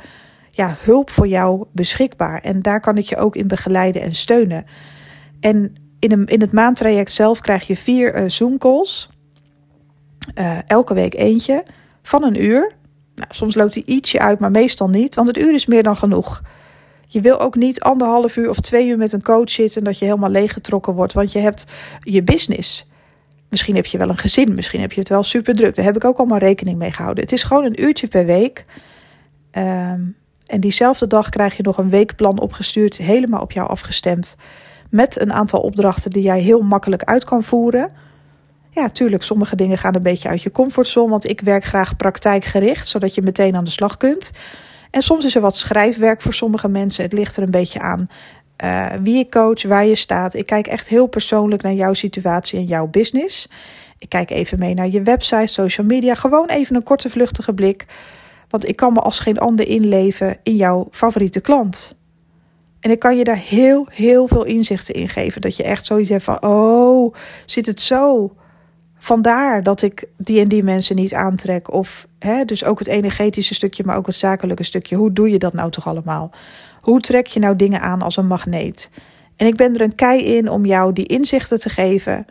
ja, 0.51 0.75
hulp 0.79 1.09
voor 1.09 1.27
jou 1.27 1.65
beschikbaar. 1.71 2.41
En 2.41 2.62
daar 2.62 2.79
kan 2.79 2.97
ik 2.97 3.06
je 3.06 3.18
ook 3.18 3.35
in 3.35 3.47
begeleiden 3.47 4.01
en 4.01 4.15
steunen. 4.15 4.65
En 5.39 5.75
in, 6.00 6.12
een, 6.12 6.25
in 6.25 6.41
het 6.41 6.51
maandtraject 6.51 7.12
zelf 7.12 7.39
krijg 7.39 7.68
je 7.68 7.75
vier 7.75 8.21
uh, 8.21 8.29
Zoom-calls. 8.29 9.09
Uh, 10.35 10.57
elke 10.65 10.94
week 10.94 11.13
eentje 11.13 11.63
van 12.01 12.24
een 12.24 12.44
uur. 12.44 12.75
Nou, 13.18 13.30
soms 13.30 13.56
loopt 13.56 13.74
die 13.74 13.86
ietsje 13.86 14.19
uit, 14.19 14.40
maar 14.40 14.52
meestal 14.52 14.90
niet, 14.90 15.16
want 15.16 15.28
het 15.28 15.38
uur 15.38 15.54
is 15.54 15.66
meer 15.66 15.84
dan 15.84 15.98
genoeg. 15.98 16.42
Je 17.08 17.22
wil 17.22 17.40
ook 17.40 17.56
niet 17.56 17.81
anderhalf 17.81 18.38
uur 18.38 18.50
of 18.50 18.60
twee 18.60 18.88
uur 18.88 18.98
met 18.98 19.14
een 19.14 19.24
coach 19.24 19.50
zitten 19.50 19.84
dat 19.84 20.00
je 20.00 20.06
helemaal 20.06 20.30
leeggetrokken 20.30 20.94
wordt, 20.94 21.14
want 21.14 21.31
je 21.31 21.40
hebt 21.40 21.66
je 22.00 22.24
business. 22.24 22.88
Misschien 23.50 23.75
heb 23.75 23.86
je 23.86 23.98
wel 23.98 24.10
een 24.10 24.18
gezin, 24.18 24.54
misschien 24.54 24.81
heb 24.81 24.92
je 24.92 25.00
het 25.00 25.10
wel 25.10 25.24
super 25.24 25.56
druk. 25.56 25.75
Daar 25.75 25.86
heb 25.86 25.96
ik 25.96 26.06
ook 26.06 26.18
allemaal 26.18 26.38
rekening 26.38 26.78
mee 26.78 26.92
gehouden. 26.92 27.24
Het 27.24 27.34
is 27.34 27.44
gewoon 27.44 27.66
een 27.66 27.84
uurtje 27.84 28.08
per 28.08 28.25
week. 28.25 28.66
Um, 29.52 30.16
en 30.46 30.60
diezelfde 30.60 31.08
dag 31.08 31.30
krijg 31.30 31.58
je 31.58 31.63
nog 31.63 31.78
een 31.78 31.90
weekplan 31.90 32.40
opgestuurd, 32.40 32.98
helemaal 32.98 33.42
op 33.42 33.52
jou 33.52 33.70
afgestemd. 33.70 34.36
Met 34.90 35.22
een 35.22 35.34
aantal 35.34 35.60
opdrachten 35.60 36.12
die 36.12 36.24
jij 36.24 36.40
heel 36.40 36.62
makkelijk 36.62 37.04
uit 37.04 37.24
kan 37.24 37.44
voeren. 37.44 37.92
Ja, 38.77 38.89
tuurlijk, 38.89 39.24
sommige 39.24 39.56
dingen 39.56 39.77
gaan 39.77 39.95
een 39.95 40.01
beetje 40.01 40.29
uit 40.29 40.41
je 40.41 40.51
comfortzone. 40.51 41.09
Want 41.09 41.29
ik 41.29 41.41
werk 41.41 41.63
graag 41.63 41.95
praktijkgericht, 41.95 42.88
zodat 42.88 43.15
je 43.15 43.21
meteen 43.21 43.56
aan 43.56 43.63
de 43.63 43.71
slag 43.71 43.97
kunt. 43.97 44.31
En 44.91 45.01
soms 45.01 45.25
is 45.25 45.35
er 45.35 45.41
wat 45.41 45.56
schrijfwerk 45.56 46.21
voor 46.21 46.33
sommige 46.33 46.68
mensen. 46.68 47.03
Het 47.03 47.13
ligt 47.13 47.38
er 47.38 47.44
een 47.44 47.51
beetje 47.51 47.79
aan 47.79 48.09
uh, 48.63 48.85
wie 49.01 49.18
je 49.18 49.29
coach, 49.29 49.63
waar 49.63 49.85
je 49.85 49.95
staat. 49.95 50.33
Ik 50.33 50.45
kijk 50.45 50.68
echt 50.68 50.88
heel 50.88 51.07
persoonlijk 51.07 51.62
naar 51.62 51.74
jouw 51.74 51.94
situatie 51.94 52.59
en 52.59 52.65
jouw 52.65 52.88
business. 52.88 53.50
Ik 53.97 54.09
kijk 54.09 54.29
even 54.29 54.59
mee 54.59 54.74
naar 54.74 54.89
je 54.89 55.01
website, 55.01 55.47
social 55.47 55.88
media. 55.88 56.15
Gewoon 56.15 56.47
even 56.47 56.75
een 56.75 56.83
korte, 56.83 57.09
vluchtige 57.09 57.53
blik. 57.53 57.85
Want 58.50 58.68
ik 58.68 58.75
kan 58.75 58.94
me 58.94 59.00
als 59.00 59.19
geen 59.19 59.39
ander 59.39 59.68
inleven 59.68 60.38
in 60.44 60.56
jouw 60.56 60.88
favoriete 60.91 61.39
klant. 61.39 61.95
En 62.79 62.91
ik 62.91 63.00
kan 63.00 63.18
je 63.18 63.24
daar 63.24 63.38
heel, 63.38 63.88
heel 63.91 64.27
veel 64.27 64.44
inzichten 64.44 64.94
in 64.94 65.09
geven. 65.09 65.41
Dat 65.41 65.57
je 65.57 65.63
echt 65.63 65.85
zoiets 65.85 66.09
hebt 66.09 66.24
van: 66.24 66.44
oh, 66.44 67.13
zit 67.45 67.65
het 67.65 67.81
zo? 67.81 68.31
Vandaar 68.98 69.64
dat 69.64 69.82
ik 69.82 70.06
die 70.18 70.40
en 70.40 70.48
die 70.48 70.64
mensen 70.64 70.96
niet 70.96 71.14
aantrek. 71.14 71.74
Of 71.74 72.08
hè, 72.20 72.46
dus 72.46 72.64
ook 72.64 72.80
het 72.80 72.88
energetische 72.88 73.54
stukje, 73.54 73.84
maar 73.84 73.98
ook 73.98 74.06
het 74.06 74.16
zakelijke 74.16 74.64
stukje. 74.64 74.96
Hoe 74.96 75.14
doe 75.14 75.30
je 75.30 75.38
dat 75.38 75.54
nou 75.54 75.72
toch 75.72 75.88
allemaal? 75.88 76.32
Hoe 76.82 77.00
trek 77.02 77.28
je 77.28 77.40
nou 77.40 77.56
dingen 77.56 77.82
aan 77.82 78.02
als 78.02 78.18
een 78.18 78.28
magneet? 78.28 78.90
En 79.36 79.48
ik 79.48 79.56
ben 79.56 79.76
er 79.76 79.82
een 79.82 79.96
kei 79.96 80.24
in 80.24 80.50
om 80.50 80.66
jou 80.66 80.94
die 80.94 81.06
inzichten 81.06 81.60
te 81.60 81.70
geven. 81.70 82.26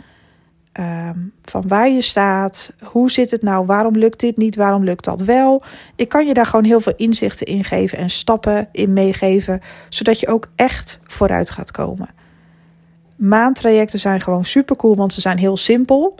Ehm, 0.72 1.18
van 1.42 1.68
waar 1.68 1.88
je 1.88 2.02
staat, 2.02 2.72
hoe 2.82 3.10
zit 3.10 3.30
het 3.30 3.42
nou, 3.42 3.66
waarom 3.66 3.96
lukt 3.96 4.20
dit 4.20 4.36
niet, 4.36 4.56
waarom 4.56 4.84
lukt 4.84 5.04
dat 5.04 5.20
wel. 5.20 5.62
Ik 5.94 6.08
kan 6.08 6.26
je 6.26 6.34
daar 6.34 6.46
gewoon 6.46 6.64
heel 6.64 6.80
veel 6.80 6.92
inzichten 6.96 7.46
in 7.46 7.64
geven 7.64 7.98
en 7.98 8.10
stappen 8.10 8.68
in 8.72 8.92
meegeven, 8.92 9.60
zodat 9.88 10.20
je 10.20 10.28
ook 10.28 10.48
echt 10.56 11.00
vooruit 11.04 11.50
gaat 11.50 11.70
komen. 11.70 12.08
Maandtrajecten 13.16 14.00
zijn 14.00 14.20
gewoon 14.20 14.44
super 14.44 14.76
cool, 14.76 14.96
want 14.96 15.14
ze 15.14 15.20
zijn 15.20 15.38
heel 15.38 15.56
simpel. 15.56 16.14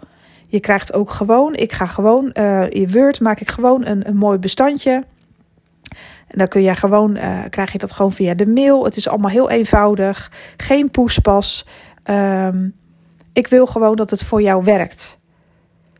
Je 0.46 0.60
krijgt 0.60 0.92
ook 0.92 1.10
gewoon, 1.10 1.54
ik 1.54 1.72
ga 1.72 1.86
gewoon, 1.86 2.30
uh, 2.34 2.70
in 2.70 2.90
Word 2.90 3.20
maak 3.20 3.40
ik 3.40 3.50
gewoon 3.50 3.86
een, 3.86 4.08
een 4.08 4.16
mooi 4.16 4.38
bestandje. 4.38 5.04
En 6.26 6.38
dan 6.38 6.48
kun 6.48 6.62
je 6.62 6.76
gewoon, 6.76 7.16
uh, 7.16 7.42
krijg 7.50 7.72
je 7.72 7.78
dat 7.78 7.92
gewoon 7.92 8.12
via 8.12 8.34
de 8.34 8.46
mail. 8.46 8.84
Het 8.84 8.96
is 8.96 9.08
allemaal 9.08 9.30
heel 9.30 9.50
eenvoudig, 9.50 10.32
geen 10.56 10.90
poespas. 10.90 11.66
Um, 12.10 12.74
ik 13.32 13.46
wil 13.46 13.66
gewoon 13.66 13.96
dat 13.96 14.10
het 14.10 14.22
voor 14.22 14.42
jou 14.42 14.64
werkt. 14.64 15.18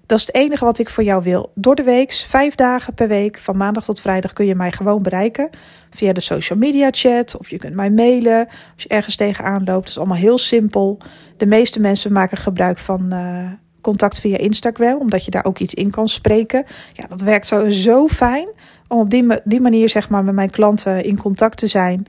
Dat 0.07 0.19
is 0.19 0.27
het 0.27 0.35
enige 0.35 0.65
wat 0.65 0.79
ik 0.79 0.91
voor 0.91 1.05
jou 1.05 1.23
wil. 1.23 1.53
Door 1.55 1.75
de 1.75 1.83
week, 1.83 2.13
vijf 2.13 2.55
dagen 2.55 2.95
per 2.95 3.09
week, 3.09 3.39
van 3.39 3.57
maandag 3.57 3.85
tot 3.85 4.01
vrijdag, 4.01 4.33
kun 4.33 4.47
je 4.47 4.55
mij 4.55 4.73
gewoon 4.73 5.03
bereiken. 5.03 5.51
Via 5.91 6.13
de 6.13 6.21
social 6.21 6.59
media 6.59 6.89
chat 6.91 7.37
of 7.37 7.51
je 7.51 7.59
kunt 7.59 7.75
mij 7.75 7.91
mailen 7.91 8.47
als 8.75 8.83
je 8.83 8.89
ergens 8.89 9.17
tegenaan 9.17 9.65
loopt. 9.65 9.81
Het 9.81 9.89
is 9.89 9.99
allemaal 9.99 10.17
heel 10.17 10.39
simpel. 10.39 10.99
De 11.37 11.47
meeste 11.47 11.81
mensen 11.81 12.13
maken 12.13 12.37
gebruik 12.37 12.79
van 12.79 13.15
uh, 13.15 13.51
contact 13.87 14.21
via 14.21 14.39
Instagram, 14.39 14.99
omdat 14.99 15.25
je 15.25 15.31
daar 15.31 15.45
ook 15.45 15.59
iets 15.59 15.75
in 15.75 15.91
kan 15.91 16.09
spreken. 16.09 16.65
Ja, 16.93 17.07
dat 17.09 17.21
werkt 17.21 17.47
zo, 17.47 17.71
zo 17.71 18.07
fijn 18.07 18.49
om 18.89 18.99
op 18.99 19.11
die, 19.45 19.61
manier 19.61 19.89
zeg 19.89 20.09
maar, 20.09 20.25
met 20.25 20.35
mijn 20.35 20.51
klanten 20.51 21.05
in 21.05 21.19
contact 21.19 21.59
te 21.59 21.67
zijn. 21.67 22.07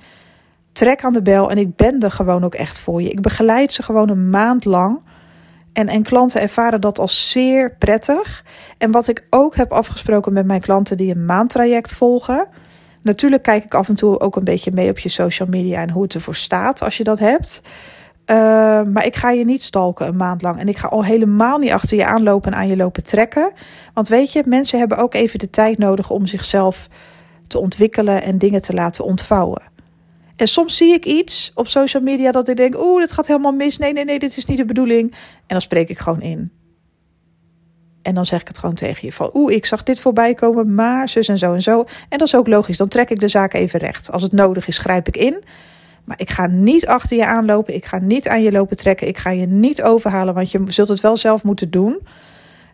Trek 0.72 1.04
aan 1.04 1.14
de 1.14 1.22
bel 1.22 1.50
en 1.50 1.58
ik 1.58 1.76
ben 1.76 2.00
er 2.00 2.12
gewoon 2.12 2.44
ook 2.44 2.56
echt 2.56 2.80
voor 2.80 3.02
je. 3.02 3.10
Ik 3.10 3.22
begeleid 3.22 3.74
ze 3.74 3.84
gewoon 3.84 4.10
een 4.10 4.30
maand 4.30 4.66
lang 4.66 5.00
en, 5.74 5.88
en 5.88 6.04
klanten 6.04 6.42
ervaren 6.42 6.82
dat 6.82 7.00
als 7.00 7.32
zeer 7.32 7.76
prettig. 7.76 8.46
En 8.78 8.92
wat 8.92 9.08
ik 9.08 9.26
ook 9.30 9.56
heb 9.56 9.72
afgesproken 9.72 10.34
met 10.34 10.46
mijn 10.46 10.62
klanten 10.62 10.98
die 10.98 11.16
een 11.16 11.26
maandtraject 11.26 11.94
volgen. 11.94 12.48
Natuurlijk 13.02 13.44
kijk 13.44 13.64
ik 13.64 13.74
af 13.74 13.90
en 13.90 13.96
toe 13.96 14.20
ook 14.20 14.36
een 14.36 14.44
beetje 14.44 14.72
mee 14.72 14.90
op 14.90 15.00
je 15.00 15.10
social 15.10 15.48
media 15.48 15.82
en 15.82 15.90
hoe 15.90 16.04
het 16.04 16.14
ervoor 16.14 16.36
staat 16.36 16.82
als 16.82 16.98
je 16.98 17.04
dat 17.04 17.20
hebt. 17.20 17.62
Uh, 18.30 18.36
maar 18.84 19.06
ik 19.06 19.16
ga 19.16 19.32
je 19.32 19.46
niet 19.46 19.64
stalken 19.64 20.08
een 20.08 20.16
maand 20.16 20.42
lang. 20.42 20.60
En 20.60 20.68
ik 20.68 20.78
ga 20.78 20.88
al 20.88 21.04
helemaal 21.04 21.58
niet 21.58 21.72
achter 21.72 21.98
je 21.98 22.06
aanlopen 22.06 22.52
en 22.52 22.58
aan 22.58 22.68
je 22.68 22.76
lopen 22.76 23.04
trekken. 23.04 23.52
Want 23.94 24.08
weet 24.08 24.32
je, 24.32 24.44
mensen 24.48 24.80
hebben 24.80 24.98
ook 24.98 25.14
even 25.14 25.40
de 25.40 25.50
tijd 25.50 25.78
nodig 25.78 26.10
om 26.10 26.26
zichzelf 26.26 26.88
te 27.48 27.60
ontwikkelen 27.60 28.22
en 28.22 28.38
dingen 28.38 28.62
te 28.62 28.74
laten 28.74 29.06
ontvouwen. 29.06 29.62
En 30.36 30.48
soms 30.48 30.78
zie 30.78 30.94
ik 30.94 31.06
iets 31.06 31.52
op 31.56 31.68
social 31.68 32.04
media 32.04 32.32
dat 32.32 32.48
ik 32.48 32.58
denk: 32.58 32.78
oeh, 32.78 33.02
dit 33.02 33.12
gaat 33.12 33.28
helemaal 33.28 33.52
mis. 33.52 33.78
Nee, 33.78 33.94
nee, 33.94 34.06
nee, 34.06 34.20
dit 34.20 34.38
is 34.38 34.46
niet 34.46 34.58
de 34.58 34.66
bedoeling. 34.66 35.12
En 35.12 35.48
dan 35.48 35.62
spreek 35.62 35.90
ik 35.90 36.00
gewoon 36.00 36.22
in. 36.22 36.52
En 38.08 38.16
dan 38.16 38.26
zeg 38.26 38.42
ik 38.42 38.48
het 38.48 38.58
gewoon 38.58 38.76
tegen 38.76 39.08
je 39.08 39.14
van, 39.14 39.30
oeh, 39.34 39.54
ik 39.54 39.66
zag 39.66 39.84
dit 39.84 40.00
voorbij 40.00 40.34
komen, 40.34 40.76
maar 40.76 41.10
zus 41.10 41.28
en 41.28 41.38
zo 41.38 41.54
en 41.54 41.62
zo. 41.62 41.84
En 42.10 42.18
dat 42.18 42.28
is 42.28 42.36
ook 42.36 42.48
logisch, 42.48 42.78
dan 42.78 42.88
trek 42.88 43.10
ik 43.10 43.20
de 43.20 43.28
zaak 43.28 43.54
even 43.54 43.80
recht. 43.80 44.12
Als 44.12 44.24
het 44.24 44.32
nodig 44.32 44.68
is, 44.68 44.78
grijp 44.78 45.08
ik 45.08 45.18
in. 45.18 45.44
Maar 46.08 46.20
ik 46.20 46.30
ga 46.30 46.48
niet 46.48 46.88
achter 46.88 47.18
je 47.18 47.26
aanlopen, 47.26 47.76
ik 47.76 47.86
ga 47.86 48.00
niet 48.00 48.28
aan 48.28 48.44
je 48.44 48.52
lopen 48.52 48.78
trekken, 48.78 49.08
ik 49.08 49.18
ga 49.18 49.30
je 49.30 49.48
niet 49.48 49.82
overhalen, 49.82 50.34
want 50.34 50.52
je 50.52 50.64
zult 50.68 50.88
het 50.88 51.00
wel 51.00 51.18
zelf 51.18 51.44
moeten 51.44 51.72
doen. 51.72 52.00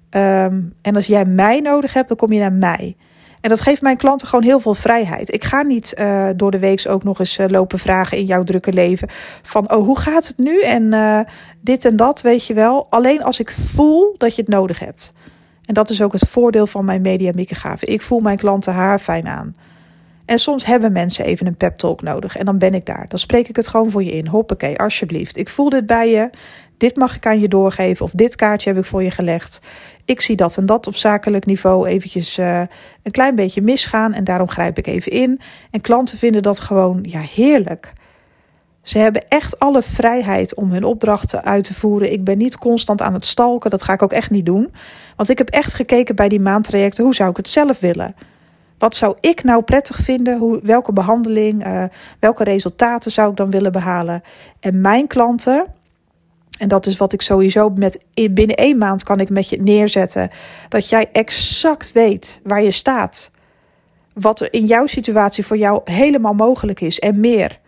Um, 0.10 0.74
en 0.82 0.96
als 0.96 1.06
jij 1.06 1.26
mij 1.26 1.60
nodig 1.60 1.94
hebt, 1.94 2.08
dan 2.08 2.18
kom 2.18 2.32
je 2.32 2.40
naar 2.40 2.54
mij. 2.54 2.96
En 3.42 3.50
dat 3.50 3.62
geeft 3.62 3.82
mijn 3.82 3.98
klanten 3.98 4.28
gewoon 4.28 4.44
heel 4.44 4.60
veel 4.60 4.74
vrijheid. 4.74 5.34
Ik 5.34 5.44
ga 5.44 5.62
niet 5.62 5.96
uh, 6.00 6.28
door 6.36 6.52
de 6.52 6.60
week 6.60 6.86
ook 6.88 7.04
nog 7.04 7.20
eens 7.20 7.38
uh, 7.38 7.46
lopen 7.48 7.80
vragen 7.80 8.18
in 8.18 8.26
jouw 8.26 8.44
drukke 8.44 8.74
leven. 8.74 9.10
Van, 9.42 9.72
oh, 9.72 9.86
hoe 9.86 10.00
gaat 10.00 10.28
het 10.28 10.38
nu? 10.38 10.62
En 10.62 10.84
uh, 10.94 11.20
dit 11.62 11.86
en 11.86 11.96
dat, 11.96 12.22
weet 12.22 12.46
je 12.46 12.54
wel. 12.54 12.88
Alleen 12.90 13.24
als 13.24 13.40
ik 13.40 13.52
voel 13.52 14.16
dat 14.18 14.36
je 14.36 14.42
het 14.42 14.52
nodig 14.52 14.80
hebt. 14.80 15.14
En 15.66 15.74
dat 15.74 15.90
is 15.90 16.02
ook 16.02 16.14
het 16.14 16.30
voordeel 16.30 16.68
van 16.68 16.86
mijn 16.86 17.02
media 17.02 17.32
micrografen. 17.36 17.88
Ik 17.88 18.02
voel 18.02 18.20
mijn 18.20 18.38
klanten 18.38 18.74
haar 18.74 19.00
fijn 19.00 19.28
aan. 19.28 19.56
En 20.26 20.40
soms 20.40 20.66
hebben 20.66 20.92
mensen 20.92 21.26
even 21.26 21.48
een 21.48 21.58
pep 21.58 21.78
talk 21.78 22.02
nodig. 22.02 22.38
En 22.38 22.46
dan 22.46 22.58
ben 22.58 22.74
ik 22.74 22.86
daar. 22.86 23.06
Dan 23.08 23.20
spreek 23.20 23.48
ik 23.48 23.56
het 23.56 23.68
gewoon 23.68 23.90
voor 23.90 24.04
je 24.04 24.12
in. 24.12 24.28
Hoppakee, 24.28 24.80
alsjeblieft. 24.80 25.38
Ik 25.38 25.50
voel 25.50 25.70
dit 25.70 25.86
bij 25.86 26.10
je. 26.10 26.30
Dit 26.78 26.96
mag 26.96 27.16
ik 27.16 27.26
aan 27.26 27.40
je 27.40 27.48
doorgeven. 27.48 28.06
Of 28.06 28.12
dit 28.12 28.36
kaartje 28.36 28.70
heb 28.70 28.80
ik 28.80 28.86
voor 28.86 29.04
je 29.04 29.12
gelegd 29.12 29.62
ik 30.06 30.22
zie 30.22 30.36
dat 30.36 30.58
en 30.58 30.66
dat 30.66 30.88
op 30.88 30.96
zakelijk 30.96 31.46
niveau 31.46 31.88
eventjes 31.88 32.38
uh, 32.38 32.60
een 33.04 33.12
klein 33.12 33.36
beetje 33.36 33.62
misgaan 33.62 34.14
en 34.14 34.24
daarom 34.24 34.50
grijp 34.50 34.78
ik 34.78 34.88
even 34.88 35.12
in. 35.12 35.40
En 35.72 35.82
klanten 35.82 36.18
vinden 36.18 36.42
dat 36.42 36.60
gewoon 36.60 37.00
ja, 37.02 37.20
heerlijk. 37.20 37.94
Ze 38.82 38.98
hebben 38.98 39.28
echt 39.30 39.60
alle 39.60 39.82
vrijheid 39.82 40.56
om 40.56 40.72
hun 40.72 40.84
opdrachten 40.84 41.44
uit 41.44 41.64
te 41.64 41.74
voeren. 41.74 42.12
Ik 42.12 42.24
ben 42.24 42.38
niet 42.38 42.58
constant 42.58 43.02
aan 43.02 43.14
het 43.14 43.26
stalken, 43.26 43.70
dat 43.70 43.84
ga 43.84 43.94
ik 43.94 44.02
ook 44.02 44.14
echt 44.14 44.30
niet 44.30 44.46
doen. 44.46 44.74
Want 45.16 45.30
ik 45.30 45.38
heb 45.38 45.50
echt 45.50 45.74
gekeken 45.74 46.16
bij 46.16 46.30
die 46.30 46.40
maandtrajecten, 46.40 47.04
hoe 47.04 47.16
zou 47.16 47.30
ik 47.30 47.38
het 47.38 47.50
zelf 47.50 47.80
willen? 47.80 48.16
Wat 48.84 48.96
zou 48.96 49.16
ik 49.20 49.44
nou 49.44 49.64
prettig 49.64 49.98
vinden? 49.98 50.38
Hoe, 50.38 50.60
welke 50.64 50.94
behandeling, 50.94 51.68
uh, 51.68 51.84
welke 52.20 52.44
resultaten 52.44 53.12
zou 53.12 53.30
ik 53.30 53.38
dan 53.38 53.50
willen 53.50 53.72
behalen? 53.72 54.22
En 54.60 54.82
mijn 54.82 55.08
klanten, 55.08 55.66
En 56.58 56.68
dat 56.68 56.86
is 56.86 56.98
wat 56.98 57.14
ik 57.14 57.22
sowieso 57.22 57.70
met 57.70 58.06
binnen 58.32 58.56
één 58.56 58.78
maand 58.78 59.04
kan 59.04 59.20
ik 59.20 59.30
met 59.30 59.50
je 59.50 59.62
neerzetten. 59.62 60.30
Dat 60.70 60.90
jij 60.90 61.10
exact 61.12 61.92
weet 61.92 62.42
waar 62.44 62.64
je 62.64 62.72
staat. 62.72 63.32
Wat 64.14 64.40
er 64.40 64.54
in 64.54 64.66
jouw 64.66 64.86
situatie 64.86 65.46
voor 65.46 65.58
jou 65.58 65.82
helemaal 65.84 66.34
mogelijk 66.34 66.82
is 66.82 67.00
en 67.00 67.20
meer. 67.20 67.60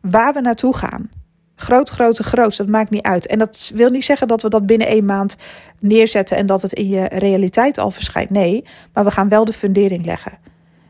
Waar 0.00 0.32
we 0.32 0.40
naartoe 0.40 0.76
gaan. 0.76 1.10
Groot, 1.56 1.88
grote, 1.88 2.22
groot, 2.22 2.56
dat 2.56 2.68
maakt 2.68 2.90
niet 2.90 3.02
uit. 3.02 3.26
En 3.26 3.38
dat 3.38 3.72
wil 3.74 3.90
niet 3.90 4.04
zeggen 4.04 4.28
dat 4.28 4.42
we 4.42 4.48
dat 4.48 4.66
binnen 4.66 4.86
één 4.86 5.04
maand 5.04 5.36
neerzetten 5.78 6.36
en 6.36 6.46
dat 6.46 6.62
het 6.62 6.72
in 6.72 6.88
je 6.88 7.04
realiteit 7.04 7.78
al 7.78 7.90
verschijnt. 7.90 8.30
Nee, 8.30 8.64
maar 8.92 9.04
we 9.04 9.10
gaan 9.10 9.28
wel 9.28 9.44
de 9.44 9.52
fundering 9.52 10.04
leggen. 10.04 10.38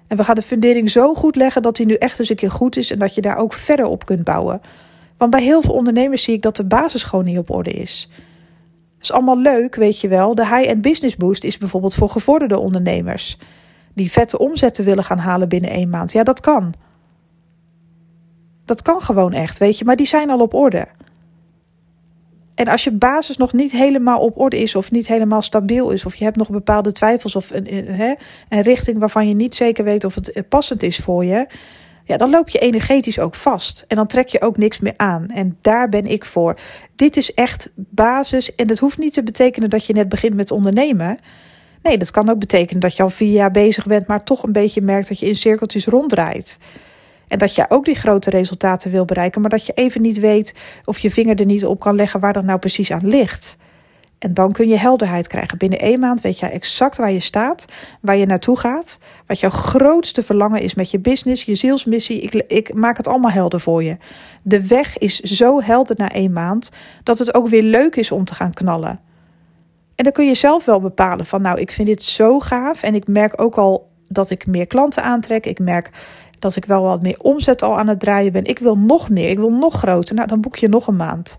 En 0.09 0.17
we 0.17 0.25
gaan 0.25 0.35
de 0.35 0.43
fundering 0.43 0.91
zo 0.91 1.15
goed 1.15 1.37
leggen 1.37 1.63
dat 1.63 1.77
die 1.77 1.87
nu 1.87 1.95
echt 1.95 2.19
eens 2.19 2.29
een 2.29 2.37
keer 2.37 2.51
goed 2.51 2.77
is 2.77 2.91
en 2.91 2.99
dat 2.99 3.15
je 3.15 3.21
daar 3.21 3.37
ook 3.37 3.53
verder 3.53 3.87
op 3.87 4.07
kunt 4.07 4.25
bouwen. 4.25 4.61
Want 5.17 5.31
bij 5.31 5.43
heel 5.43 5.63
veel 5.63 5.75
ondernemers 5.75 6.23
zie 6.23 6.35
ik 6.35 6.43
dat 6.43 6.57
de 6.57 6.65
basis 6.65 7.03
gewoon 7.03 7.25
niet 7.25 7.39
op 7.39 7.51
orde 7.51 7.71
is. 7.71 8.09
Dat 8.95 9.03
is 9.03 9.13
allemaal 9.13 9.39
leuk, 9.39 9.75
weet 9.75 10.01
je 10.01 10.09
wel. 10.09 10.35
De 10.35 10.47
high-end 10.47 10.83
business 10.83 11.17
boost 11.17 11.45
is 11.45 11.59
bijvoorbeeld 11.59 11.95
voor 11.95 12.11
gevorderde 12.11 12.59
ondernemers. 12.59 13.39
Die 13.95 14.11
vette 14.11 14.39
omzetten 14.39 14.85
willen 14.85 15.05
gaan 15.05 15.19
halen 15.19 15.49
binnen 15.49 15.71
één 15.71 15.89
maand. 15.89 16.13
Ja, 16.13 16.23
dat 16.23 16.41
kan. 16.41 16.75
Dat 18.65 18.83
kan 18.83 19.03
gewoon 19.03 19.33
echt, 19.33 19.59
weet 19.59 19.79
je. 19.79 19.85
Maar 19.85 19.97
die 19.97 20.07
zijn 20.07 20.31
al 20.31 20.41
op 20.41 20.55
orde. 20.55 20.87
En 22.55 22.69
als 22.69 22.85
je 22.85 22.93
basis 22.93 23.37
nog 23.37 23.53
niet 23.53 23.73
helemaal 23.73 24.21
op 24.21 24.39
orde 24.39 24.59
is 24.59 24.75
of 24.75 24.91
niet 24.91 25.07
helemaal 25.07 25.43
stabiel 25.43 25.91
is, 25.91 26.05
of 26.05 26.15
je 26.15 26.25
hebt 26.25 26.37
nog 26.37 26.51
bepaalde 26.51 26.93
twijfels 26.93 27.37
of 27.37 27.51
een, 27.51 28.01
een, 28.49 28.63
richting 28.63 28.99
waarvan 28.99 29.29
je 29.29 29.35
niet 29.35 29.55
zeker 29.55 29.85
weet 29.85 30.05
of 30.05 30.15
het 30.15 30.49
passend 30.49 30.83
is 30.83 30.97
voor 30.97 31.25
je, 31.25 31.47
ja, 32.05 32.17
dan 32.17 32.31
loop 32.31 32.49
je 32.49 32.59
energetisch 32.59 33.19
ook 33.19 33.35
vast. 33.35 33.85
En 33.89 33.97
dan 33.97 34.07
trek 34.07 34.29
je 34.29 34.41
ook 34.41 34.57
niks 34.57 34.81
meer 34.81 34.95
aan. 34.97 35.29
En 35.29 35.59
daar 35.61 35.89
ben 35.89 36.05
ik 36.05 36.25
voor. 36.25 36.59
Dit 36.95 37.17
is 37.17 37.35
echt 37.35 37.73
basis. 37.77 38.55
En 38.55 38.67
dat 38.67 38.79
hoeft 38.79 38.99
niet 38.99 39.13
te 39.13 39.23
betekenen 39.23 39.71
dat 39.71 39.87
je 39.87 39.93
net 39.93 40.09
begint 40.09 40.35
met 40.35 40.51
ondernemen. 40.51 41.19
Nee, 41.83 41.99
dat 41.99 42.11
kan 42.11 42.31
ook 42.31 42.39
betekenen 42.39 42.81
dat 42.81 42.97
je 42.97 43.03
al 43.03 43.11
vier 43.11 43.33
jaar 43.33 43.51
bezig 43.51 43.87
bent, 43.87 44.07
maar 44.07 44.25
toch 44.25 44.43
een 44.43 44.53
beetje 44.53 44.81
merkt 44.81 45.09
dat 45.09 45.19
je 45.19 45.27
in 45.27 45.37
cirkeltjes 45.37 45.87
ronddraait. 45.87 46.59
En 47.35 47.41
dat 47.41 47.55
je 47.55 47.65
ook 47.69 47.85
die 47.85 47.95
grote 47.95 48.31
resultaten 48.31 48.91
wil 48.91 49.05
bereiken, 49.05 49.41
maar 49.41 49.51
dat 49.51 49.67
je 49.67 49.73
even 49.73 50.03
niet 50.03 50.19
weet 50.21 50.55
of 50.85 50.99
je 50.99 51.11
vinger 51.11 51.41
er 51.41 51.47
niet 51.47 51.67
op 51.67 51.81
kan 51.81 51.97
leggen 51.97 52.21
waar 52.21 52.33
dat 52.33 52.45
nou 52.45 52.59
precies 52.59 52.91
aan 52.91 53.07
ligt. 53.07 53.57
En 54.19 54.35
dan 54.35 54.53
kun 54.53 54.69
je 54.69 54.79
helderheid 54.79 55.27
krijgen. 55.27 55.59
Binnen 55.59 55.79
één 55.79 56.01
maand 56.01 56.21
weet 56.21 56.39
je 56.39 56.47
exact 56.47 56.97
waar 56.97 57.13
je 57.13 57.21
staat, 57.21 57.65
waar 58.01 58.17
je 58.17 58.27
naartoe 58.27 58.59
gaat, 58.59 58.99
wat 59.27 59.41
jouw 59.41 59.51
grootste 59.51 60.23
verlangen 60.23 60.61
is 60.61 60.75
met 60.75 60.91
je 60.91 60.99
business, 60.99 61.45
je 61.45 61.55
zielsmissie. 61.55 62.21
Ik, 62.21 62.35
ik 62.35 62.75
maak 62.75 62.97
het 62.97 63.09
allemaal 63.09 63.31
helder 63.31 63.61
voor 63.61 63.83
je. 63.83 63.97
De 64.43 64.67
weg 64.67 64.99
is 64.99 65.21
zo 65.21 65.63
helder 65.63 65.97
na 65.99 66.13
één 66.13 66.33
maand 66.33 66.71
dat 67.03 67.19
het 67.19 67.35
ook 67.35 67.49
weer 67.49 67.63
leuk 67.63 67.97
is 67.97 68.11
om 68.11 68.25
te 68.25 68.35
gaan 68.35 68.53
knallen. 68.53 69.01
En 69.95 70.05
dan 70.05 70.13
kun 70.13 70.27
je 70.27 70.35
zelf 70.35 70.65
wel 70.65 70.81
bepalen 70.81 71.27
van 71.27 71.43
nou, 71.43 71.61
ik 71.61 71.71
vind 71.71 71.89
dit 71.89 72.03
zo 72.03 72.41
gaaf 72.41 72.83
en 72.83 72.95
ik 72.95 73.07
merk 73.07 73.41
ook 73.41 73.57
al 73.57 73.93
dat 74.09 74.31
ik 74.31 74.47
meer 74.47 74.67
klanten 74.67 75.03
aantrek. 75.03 75.47
Ik 75.47 75.59
merk 75.59 75.91
dat 76.45 76.57
ik 76.57 76.65
wel 76.65 76.83
wat 76.83 77.03
meer 77.03 77.19
omzet 77.21 77.63
al 77.63 77.79
aan 77.79 77.89
het 77.89 78.01
draaien 78.01 78.33
ben. 78.33 78.45
Ik 78.45 78.59
wil 78.59 78.79
nog 78.79 79.11
meer, 79.11 79.29
ik 79.29 79.39
wil 79.39 79.53
nog 79.53 79.75
groter. 79.75 80.15
Nou, 80.15 80.29
dan 80.29 80.41
boek 80.41 80.57
je 80.57 80.69
nog 80.69 80.87
een 80.87 80.97
maand. 80.97 81.37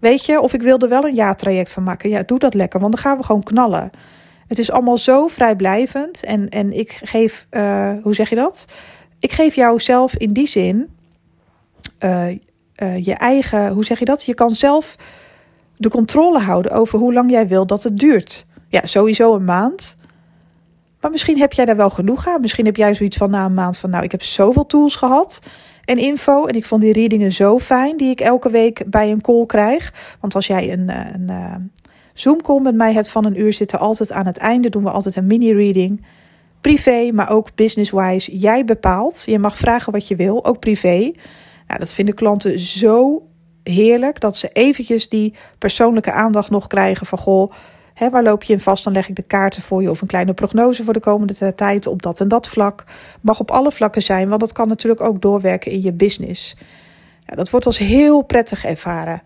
Weet 0.00 0.26
je, 0.26 0.40
of 0.40 0.52
ik 0.52 0.62
wil 0.62 0.78
er 0.78 0.88
wel 0.88 1.04
een 1.04 1.14
jaartraject 1.14 1.72
van 1.72 1.82
maken. 1.82 2.10
Ja, 2.10 2.22
doe 2.22 2.38
dat 2.38 2.54
lekker, 2.54 2.80
want 2.80 2.92
dan 2.92 3.02
gaan 3.02 3.16
we 3.16 3.22
gewoon 3.22 3.42
knallen. 3.42 3.90
Het 4.46 4.58
is 4.58 4.70
allemaal 4.70 4.98
zo 4.98 5.26
vrijblijvend. 5.26 6.24
En, 6.24 6.48
en 6.48 6.72
ik 6.72 7.00
geef, 7.02 7.46
uh, 7.50 7.92
hoe 8.02 8.14
zeg 8.14 8.28
je 8.28 8.34
dat? 8.34 8.66
Ik 9.18 9.32
geef 9.32 9.54
jou 9.54 9.80
zelf 9.80 10.16
in 10.16 10.32
die 10.32 10.46
zin 10.46 10.88
uh, 12.00 12.28
uh, 12.28 13.04
je 13.04 13.14
eigen, 13.14 13.68
hoe 13.68 13.84
zeg 13.84 13.98
je 13.98 14.04
dat? 14.04 14.24
Je 14.24 14.34
kan 14.34 14.50
zelf 14.50 14.96
de 15.76 15.88
controle 15.88 16.38
houden 16.38 16.72
over 16.72 16.98
hoe 16.98 17.12
lang 17.12 17.30
jij 17.30 17.48
wil 17.48 17.66
dat 17.66 17.82
het 17.82 17.98
duurt. 17.98 18.46
Ja, 18.68 18.86
sowieso 18.86 19.34
een 19.34 19.44
maand. 19.44 19.96
Maar 21.02 21.10
misschien 21.10 21.38
heb 21.38 21.52
jij 21.52 21.64
daar 21.64 21.76
wel 21.76 21.90
genoeg 21.90 22.28
aan. 22.28 22.40
Misschien 22.40 22.64
heb 22.64 22.76
jij 22.76 22.94
zoiets 22.94 23.16
van 23.16 23.30
na 23.30 23.44
een 23.44 23.54
maand 23.54 23.78
van, 23.78 23.90
nou, 23.90 24.04
ik 24.04 24.10
heb 24.10 24.22
zoveel 24.22 24.66
tools 24.66 24.96
gehad 24.96 25.40
en 25.84 25.98
info. 25.98 26.46
En 26.46 26.54
ik 26.54 26.66
vond 26.66 26.82
die 26.82 26.92
readingen 26.92 27.32
zo 27.32 27.58
fijn, 27.58 27.96
die 27.96 28.10
ik 28.10 28.20
elke 28.20 28.50
week 28.50 28.90
bij 28.90 29.10
een 29.10 29.20
call 29.20 29.46
krijg. 29.46 29.92
Want 30.20 30.34
als 30.34 30.46
jij 30.46 30.72
een, 30.72 30.88
eh, 30.88 31.12
een, 31.12 31.28
eh, 31.28 31.54
Zoom-call 32.14 32.60
met 32.60 32.74
mij 32.74 32.92
hebt 32.92 33.10
van 33.10 33.24
een 33.24 33.40
uur, 33.40 33.52
zitten 33.52 33.78
altijd 33.78 34.12
aan 34.12 34.26
het 34.26 34.36
einde, 34.36 34.68
doen 34.68 34.82
we 34.82 34.90
altijd 34.90 35.16
een 35.16 35.26
mini-reading. 35.26 36.04
Privé, 36.60 37.10
maar 37.12 37.30
ook 37.30 37.54
business-wise. 37.54 38.38
Jij 38.38 38.64
bepaalt. 38.64 39.22
Je 39.26 39.38
mag 39.38 39.58
vragen 39.58 39.92
wat 39.92 40.08
je 40.08 40.16
wil, 40.16 40.44
ook 40.44 40.58
privé. 40.58 41.12
Nou, 41.66 41.80
dat 41.80 41.94
vinden 41.94 42.14
klanten 42.14 42.58
zo 42.58 43.22
heerlijk 43.62 44.20
dat 44.20 44.36
ze 44.36 44.48
eventjes 44.52 45.08
die 45.08 45.34
persoonlijke 45.58 46.12
aandacht 46.12 46.50
nog 46.50 46.66
krijgen 46.66 47.06
van 47.06 47.18
goh 47.18 47.52
waar 48.10 48.22
loop 48.22 48.42
je 48.42 48.52
in 48.52 48.60
vast? 48.60 48.84
Dan 48.84 48.92
leg 48.92 49.08
ik 49.08 49.16
de 49.16 49.22
kaarten 49.22 49.62
voor 49.62 49.82
je 49.82 49.90
of 49.90 50.00
een 50.00 50.06
kleine 50.06 50.34
prognose 50.34 50.84
voor 50.84 50.92
de 50.92 51.00
komende 51.00 51.54
tijd 51.54 51.86
op 51.86 52.02
dat 52.02 52.20
en 52.20 52.28
dat 52.28 52.48
vlak. 52.48 52.84
Mag 53.20 53.40
op 53.40 53.50
alle 53.50 53.72
vlakken 53.72 54.02
zijn, 54.02 54.28
want 54.28 54.40
dat 54.40 54.52
kan 54.52 54.68
natuurlijk 54.68 55.00
ook 55.00 55.22
doorwerken 55.22 55.70
in 55.70 55.82
je 55.82 55.92
business. 55.92 56.56
Ja, 57.26 57.34
dat 57.34 57.50
wordt 57.50 57.66
als 57.66 57.78
heel 57.78 58.22
prettig 58.22 58.64
ervaren. 58.64 59.22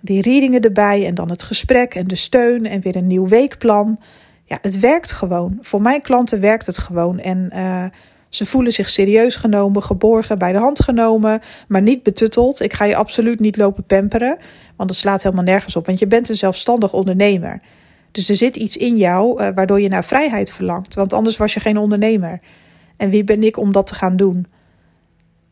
Die 0.00 0.22
readingen 0.22 0.60
erbij 0.60 1.06
en 1.06 1.14
dan 1.14 1.30
het 1.30 1.42
gesprek 1.42 1.94
en 1.94 2.06
de 2.06 2.14
steun 2.14 2.66
en 2.66 2.80
weer 2.80 2.96
een 2.96 3.06
nieuw 3.06 3.28
weekplan. 3.28 3.98
Ja, 4.44 4.58
het 4.60 4.80
werkt 4.80 5.12
gewoon. 5.12 5.58
Voor 5.60 5.82
mijn 5.82 6.02
klanten 6.02 6.40
werkt 6.40 6.66
het 6.66 6.78
gewoon. 6.78 7.18
En 7.18 7.50
uh, 7.52 7.84
ze 8.28 8.46
voelen 8.46 8.72
zich 8.72 8.88
serieus 8.88 9.36
genomen, 9.36 9.82
geborgen, 9.82 10.38
bij 10.38 10.52
de 10.52 10.58
hand 10.58 10.82
genomen, 10.82 11.40
maar 11.68 11.82
niet 11.82 12.02
betutteld. 12.02 12.60
Ik 12.60 12.72
ga 12.72 12.84
je 12.84 12.96
absoluut 12.96 13.40
niet 13.40 13.56
lopen 13.56 13.84
pamperen, 13.84 14.38
want 14.76 14.88
dat 14.88 14.98
slaat 14.98 15.22
helemaal 15.22 15.44
nergens 15.44 15.76
op. 15.76 15.86
Want 15.86 15.98
je 15.98 16.06
bent 16.06 16.28
een 16.28 16.36
zelfstandig 16.36 16.92
ondernemer. 16.92 17.60
Dus 18.14 18.28
er 18.28 18.36
zit 18.36 18.56
iets 18.56 18.76
in 18.76 18.96
jou 18.96 19.42
uh, 19.42 19.48
waardoor 19.54 19.80
je 19.80 19.88
naar 19.88 20.04
vrijheid 20.04 20.52
verlangt. 20.52 20.94
Want 20.94 21.12
anders 21.12 21.36
was 21.36 21.54
je 21.54 21.60
geen 21.60 21.76
ondernemer. 21.76 22.40
En 22.96 23.10
wie 23.10 23.24
ben 23.24 23.42
ik 23.42 23.56
om 23.56 23.72
dat 23.72 23.86
te 23.86 23.94
gaan 23.94 24.16
doen? 24.16 24.46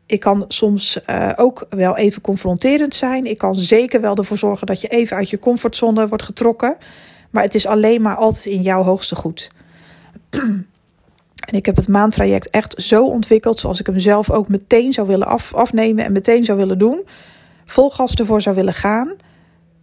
Ik 0.07 0.21
kan 0.21 0.45
soms 0.49 0.99
uh, 1.11 1.33
ook 1.37 1.67
wel 1.71 1.97
even 1.97 2.23
confronterend 2.23 2.95
zijn. 2.95 3.27
Ik 3.27 3.39
kan 3.39 3.55
zeker 3.55 4.01
wel 4.01 4.17
ervoor 4.17 4.39
zorgen 4.39 4.67
dat 4.67 4.81
je 4.81 4.89
even 4.89 5.17
uit 5.17 5.31
je 5.31 5.39
comfortzone 5.39 6.09
wordt 6.09 6.23
getrokken. 6.23 6.77
Maar 7.31 7.43
het 7.43 7.55
is 7.55 7.67
alleen 7.67 8.03
maar 8.03 8.17
altijd 8.17 8.45
in 8.45 8.63
jouw 8.63 8.83
hoogste 8.83 9.15
goed. 9.15 9.51
En 10.31 11.55
ik 11.55 11.67
heb 11.67 11.77
het 11.77 11.89
maandtraject 11.89 12.51
echt 12.51 12.83
zo 12.83 13.05
ontwikkeld 13.05 13.61
zoals 13.61 13.81
ik 13.81 13.87
hem 13.87 13.99
zelf 13.99 14.31
ook 14.31 14.49
meteen 14.49 14.93
zou 14.93 15.07
willen 15.07 15.27
af, 15.27 15.55
afnemen 15.55 16.05
en 16.05 16.13
meteen 16.13 16.45
zou 16.45 16.59
willen 16.59 16.79
doen. 16.79 17.07
Vol 17.65 17.91
gas 17.91 18.15
ervoor 18.15 18.43
zou 18.43 18.57
willen 18.57 18.75
gaan. 18.75 19.17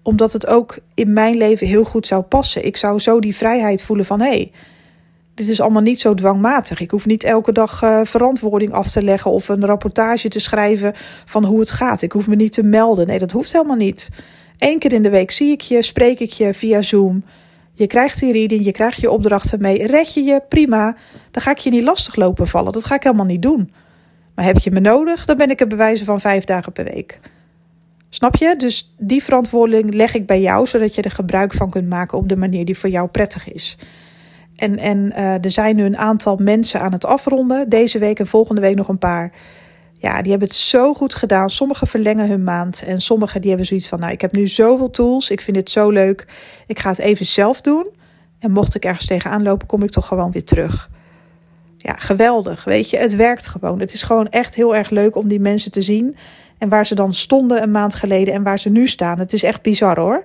Omdat 0.09 0.33
het 0.33 0.47
ook 0.47 0.77
in 0.93 1.13
mijn 1.13 1.37
leven 1.37 1.67
heel 1.67 1.83
goed 1.83 2.07
zou 2.07 2.21
passen. 2.21 2.65
Ik 2.65 2.77
zou 2.77 2.99
zo 2.99 3.19
die 3.19 3.35
vrijheid 3.35 3.83
voelen 3.83 4.05
van 4.05 4.19
hé, 4.21 4.27
hey, 4.27 4.51
dit 5.33 5.49
is 5.49 5.61
allemaal 5.61 5.81
niet 5.81 5.99
zo 5.99 6.13
dwangmatig. 6.13 6.79
Ik 6.79 6.91
hoef 6.91 7.05
niet 7.05 7.23
elke 7.23 7.51
dag 7.51 7.83
uh, 7.83 7.99
verantwoording 8.03 8.71
af 8.71 8.91
te 8.91 9.03
leggen 9.03 9.31
of 9.31 9.49
een 9.49 9.65
rapportage 9.65 10.27
te 10.27 10.39
schrijven 10.39 10.93
van 11.25 11.45
hoe 11.45 11.59
het 11.59 11.71
gaat. 11.71 12.01
Ik 12.01 12.11
hoef 12.11 12.27
me 12.27 12.35
niet 12.35 12.51
te 12.51 12.63
melden. 12.63 13.07
Nee, 13.07 13.19
dat 13.19 13.31
hoeft 13.31 13.51
helemaal 13.51 13.75
niet. 13.75 14.09
Eén 14.57 14.79
keer 14.79 14.93
in 14.93 15.03
de 15.03 15.09
week 15.09 15.31
zie 15.31 15.51
ik 15.51 15.61
je, 15.61 15.81
spreek 15.81 16.19
ik 16.19 16.31
je 16.31 16.53
via 16.53 16.81
Zoom. 16.81 17.23
Je 17.73 17.87
krijgt 17.87 18.19
die 18.19 18.31
reading, 18.31 18.65
je 18.65 18.71
krijgt 18.71 18.99
je 18.99 19.11
opdrachten 19.11 19.61
mee. 19.61 19.87
Red 19.87 20.13
je 20.13 20.23
je, 20.23 20.41
prima. 20.49 20.95
Dan 21.31 21.41
ga 21.41 21.51
ik 21.51 21.57
je 21.57 21.69
niet 21.69 21.83
lastig 21.83 22.15
lopen 22.15 22.47
vallen. 22.47 22.71
Dat 22.71 22.85
ga 22.85 22.95
ik 22.95 23.03
helemaal 23.03 23.25
niet 23.25 23.41
doen. 23.41 23.73
Maar 24.35 24.45
heb 24.45 24.57
je 24.57 24.71
me 24.71 24.79
nodig, 24.79 25.25
dan 25.25 25.37
ben 25.37 25.49
ik 25.49 25.61
er 25.61 25.67
bewijzen 25.67 26.05
van 26.05 26.19
vijf 26.19 26.43
dagen 26.43 26.71
per 26.71 26.83
week. 26.83 27.19
Snap 28.09 28.35
je? 28.35 28.55
Dus 28.57 28.93
die 28.97 29.23
verantwoording 29.23 29.93
leg 29.93 30.13
ik 30.13 30.25
bij 30.25 30.41
jou, 30.41 30.67
zodat 30.67 30.95
je 30.95 31.01
er 31.01 31.11
gebruik 31.11 31.53
van 31.53 31.69
kunt 31.69 31.89
maken 31.89 32.17
op 32.17 32.29
de 32.29 32.35
manier 32.37 32.65
die 32.65 32.77
voor 32.77 32.89
jou 32.89 33.07
prettig 33.07 33.53
is. 33.53 33.77
En, 34.55 34.77
en 34.77 34.97
uh, 34.97 35.45
er 35.45 35.51
zijn 35.51 35.75
nu 35.75 35.83
een 35.83 35.97
aantal 35.97 36.35
mensen 36.35 36.81
aan 36.81 36.91
het 36.91 37.05
afronden. 37.05 37.69
Deze 37.69 37.99
week 37.99 38.19
en 38.19 38.27
volgende 38.27 38.61
week 38.61 38.75
nog 38.75 38.87
een 38.87 38.97
paar. 38.97 39.31
Ja, 39.93 40.21
die 40.21 40.31
hebben 40.31 40.47
het 40.47 40.57
zo 40.57 40.93
goed 40.93 41.15
gedaan. 41.15 41.49
Sommigen 41.49 41.87
verlengen 41.87 42.27
hun 42.27 42.43
maand. 42.43 42.83
En 42.83 43.01
sommigen 43.01 43.41
die 43.41 43.49
hebben 43.49 43.67
zoiets 43.67 43.87
van: 43.87 43.99
Nou, 43.99 44.11
ik 44.11 44.21
heb 44.21 44.35
nu 44.35 44.47
zoveel 44.47 44.91
tools. 44.91 45.29
Ik 45.29 45.41
vind 45.41 45.57
dit 45.57 45.69
zo 45.69 45.89
leuk. 45.89 46.27
Ik 46.67 46.79
ga 46.79 46.89
het 46.89 46.99
even 46.99 47.25
zelf 47.25 47.61
doen. 47.61 47.87
En 48.39 48.51
mocht 48.51 48.75
ik 48.75 48.85
ergens 48.85 49.05
tegenaan 49.05 49.43
lopen, 49.43 49.67
kom 49.67 49.83
ik 49.83 49.89
toch 49.89 50.07
gewoon 50.07 50.31
weer 50.31 50.43
terug. 50.43 50.89
Ja, 51.77 51.93
geweldig. 51.93 52.63
Weet 52.63 52.89
je, 52.89 52.97
het 52.97 53.15
werkt 53.15 53.47
gewoon. 53.47 53.79
Het 53.79 53.93
is 53.93 54.03
gewoon 54.03 54.29
echt 54.29 54.55
heel 54.55 54.75
erg 54.75 54.89
leuk 54.89 55.15
om 55.15 55.27
die 55.27 55.39
mensen 55.39 55.71
te 55.71 55.81
zien. 55.81 56.15
En 56.59 56.69
waar 56.69 56.85
ze 56.85 56.95
dan 56.95 57.13
stonden 57.13 57.61
een 57.61 57.71
maand 57.71 57.95
geleden 57.95 58.33
en 58.33 58.43
waar 58.43 58.59
ze 58.59 58.69
nu 58.69 58.87
staan. 58.87 59.19
Het 59.19 59.33
is 59.33 59.43
echt 59.43 59.61
bizar 59.61 59.99
hoor. 59.99 60.23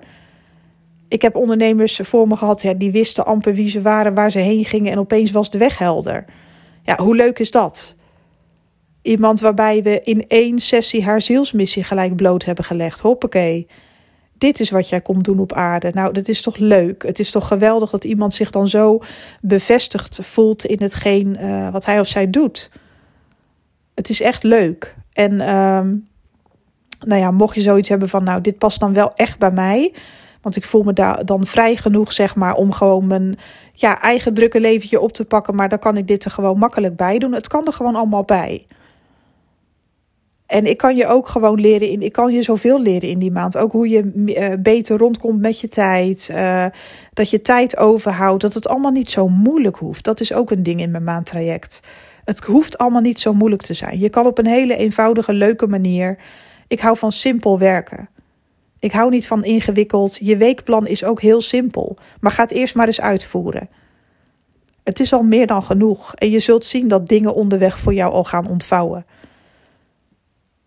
Ik 1.07 1.21
heb 1.21 1.35
ondernemers 1.35 1.99
voor 2.03 2.27
me 2.27 2.35
gehad, 2.35 2.61
ja, 2.61 2.73
die 2.73 2.91
wisten 2.91 3.25
amper 3.25 3.53
wie 3.53 3.69
ze 3.69 3.81
waren, 3.81 4.13
waar 4.13 4.31
ze 4.31 4.39
heen 4.39 4.65
gingen. 4.65 4.91
En 4.91 4.99
opeens 4.99 5.31
was 5.31 5.49
de 5.49 5.57
weg 5.57 5.77
helder. 5.77 6.25
Ja, 6.83 6.97
hoe 6.97 7.15
leuk 7.15 7.39
is 7.39 7.51
dat? 7.51 7.95
Iemand 9.01 9.39
waarbij 9.39 9.83
we 9.83 10.01
in 10.03 10.27
één 10.27 10.59
sessie 10.59 11.03
haar 11.03 11.21
zielsmissie 11.21 11.83
gelijk 11.83 12.15
bloot 12.15 12.45
hebben 12.45 12.65
gelegd. 12.65 12.99
Hoppakee. 12.99 13.67
Dit 14.37 14.59
is 14.59 14.69
wat 14.69 14.89
jij 14.89 15.01
komt 15.01 15.23
doen 15.23 15.39
op 15.39 15.53
aarde. 15.53 15.91
Nou, 15.93 16.13
dat 16.13 16.27
is 16.27 16.41
toch 16.41 16.57
leuk. 16.57 17.03
Het 17.03 17.19
is 17.19 17.31
toch 17.31 17.47
geweldig 17.47 17.89
dat 17.89 18.03
iemand 18.03 18.33
zich 18.33 18.49
dan 18.49 18.67
zo 18.67 18.99
bevestigd 19.41 20.19
voelt 20.21 20.65
in 20.65 20.81
hetgeen 20.81 21.37
uh, 21.39 21.71
wat 21.71 21.85
hij 21.85 21.99
of 21.99 22.07
zij 22.07 22.29
doet. 22.29 22.71
Het 23.93 24.09
is 24.09 24.21
echt 24.21 24.43
leuk. 24.43 24.95
En 25.13 25.33
uh, 25.33 25.81
Nou 27.05 27.21
ja, 27.21 27.31
mocht 27.31 27.55
je 27.55 27.61
zoiets 27.61 27.89
hebben 27.89 28.09
van, 28.09 28.23
nou, 28.23 28.41
dit 28.41 28.57
past 28.57 28.79
dan 28.79 28.93
wel 28.93 29.11
echt 29.13 29.39
bij 29.39 29.51
mij. 29.51 29.93
Want 30.41 30.55
ik 30.55 30.63
voel 30.63 30.83
me 30.83 30.93
daar 30.93 31.25
dan 31.25 31.45
vrij 31.45 31.75
genoeg, 31.75 32.13
zeg 32.13 32.35
maar, 32.35 32.55
om 32.55 32.71
gewoon 32.71 33.07
mijn 33.07 33.37
ja, 33.73 34.01
eigen 34.01 34.33
drukke 34.33 34.59
leventje 34.59 34.99
op 34.99 35.11
te 35.11 35.25
pakken. 35.25 35.55
Maar 35.55 35.69
dan 35.69 35.79
kan 35.79 35.97
ik 35.97 36.07
dit 36.07 36.25
er 36.25 36.31
gewoon 36.31 36.57
makkelijk 36.57 36.95
bij 36.95 37.17
doen. 37.17 37.33
Het 37.33 37.47
kan 37.47 37.65
er 37.65 37.73
gewoon 37.73 37.95
allemaal 37.95 38.23
bij. 38.23 38.65
En 40.45 40.65
ik 40.65 40.77
kan 40.77 40.95
je 40.95 41.07
ook 41.07 41.27
gewoon 41.27 41.59
leren 41.59 41.89
in. 41.89 42.01
Ik 42.01 42.11
kan 42.11 42.33
je 42.33 42.43
zoveel 42.43 42.81
leren 42.81 43.09
in 43.09 43.19
die 43.19 43.31
maand. 43.31 43.57
Ook 43.57 43.71
hoe 43.71 43.89
je 43.89 44.11
uh, 44.15 44.47
beter 44.59 44.97
rondkomt 44.97 45.41
met 45.41 45.59
je 45.59 45.67
tijd. 45.67 46.29
Uh, 46.31 46.65
dat 47.13 47.29
je 47.29 47.41
tijd 47.41 47.77
overhoudt. 47.77 48.41
Dat 48.41 48.53
het 48.53 48.67
allemaal 48.67 48.91
niet 48.91 49.11
zo 49.11 49.27
moeilijk 49.27 49.77
hoeft. 49.77 50.03
Dat 50.03 50.19
is 50.19 50.33
ook 50.33 50.51
een 50.51 50.63
ding 50.63 50.81
in 50.81 50.91
mijn 50.91 51.03
maandtraject. 51.03 51.79
Het 52.23 52.39
hoeft 52.43 52.77
allemaal 52.77 53.01
niet 53.01 53.19
zo 53.19 53.33
moeilijk 53.33 53.61
te 53.61 53.73
zijn. 53.73 53.99
Je 53.99 54.09
kan 54.09 54.25
op 54.25 54.37
een 54.37 54.47
hele 54.47 54.75
eenvoudige, 54.75 55.33
leuke 55.33 55.67
manier. 55.67 56.17
Ik 56.67 56.79
hou 56.79 56.97
van 56.97 57.11
simpel 57.11 57.59
werken. 57.59 58.09
Ik 58.79 58.91
hou 58.91 59.09
niet 59.09 59.27
van 59.27 59.43
ingewikkeld. 59.43 60.17
Je 60.21 60.37
weekplan 60.37 60.87
is 60.87 61.03
ook 61.03 61.21
heel 61.21 61.41
simpel. 61.41 61.97
Maar 62.19 62.31
ga 62.31 62.41
het 62.41 62.51
eerst 62.51 62.75
maar 62.75 62.87
eens 62.87 63.01
uitvoeren. 63.01 63.69
Het 64.83 64.99
is 64.99 65.13
al 65.13 65.23
meer 65.23 65.47
dan 65.47 65.63
genoeg. 65.63 66.15
En 66.15 66.29
je 66.29 66.39
zult 66.39 66.65
zien 66.65 66.87
dat 66.87 67.07
dingen 67.07 67.33
onderweg 67.33 67.79
voor 67.79 67.93
jou 67.93 68.13
al 68.13 68.23
gaan 68.23 68.47
ontvouwen 68.47 69.05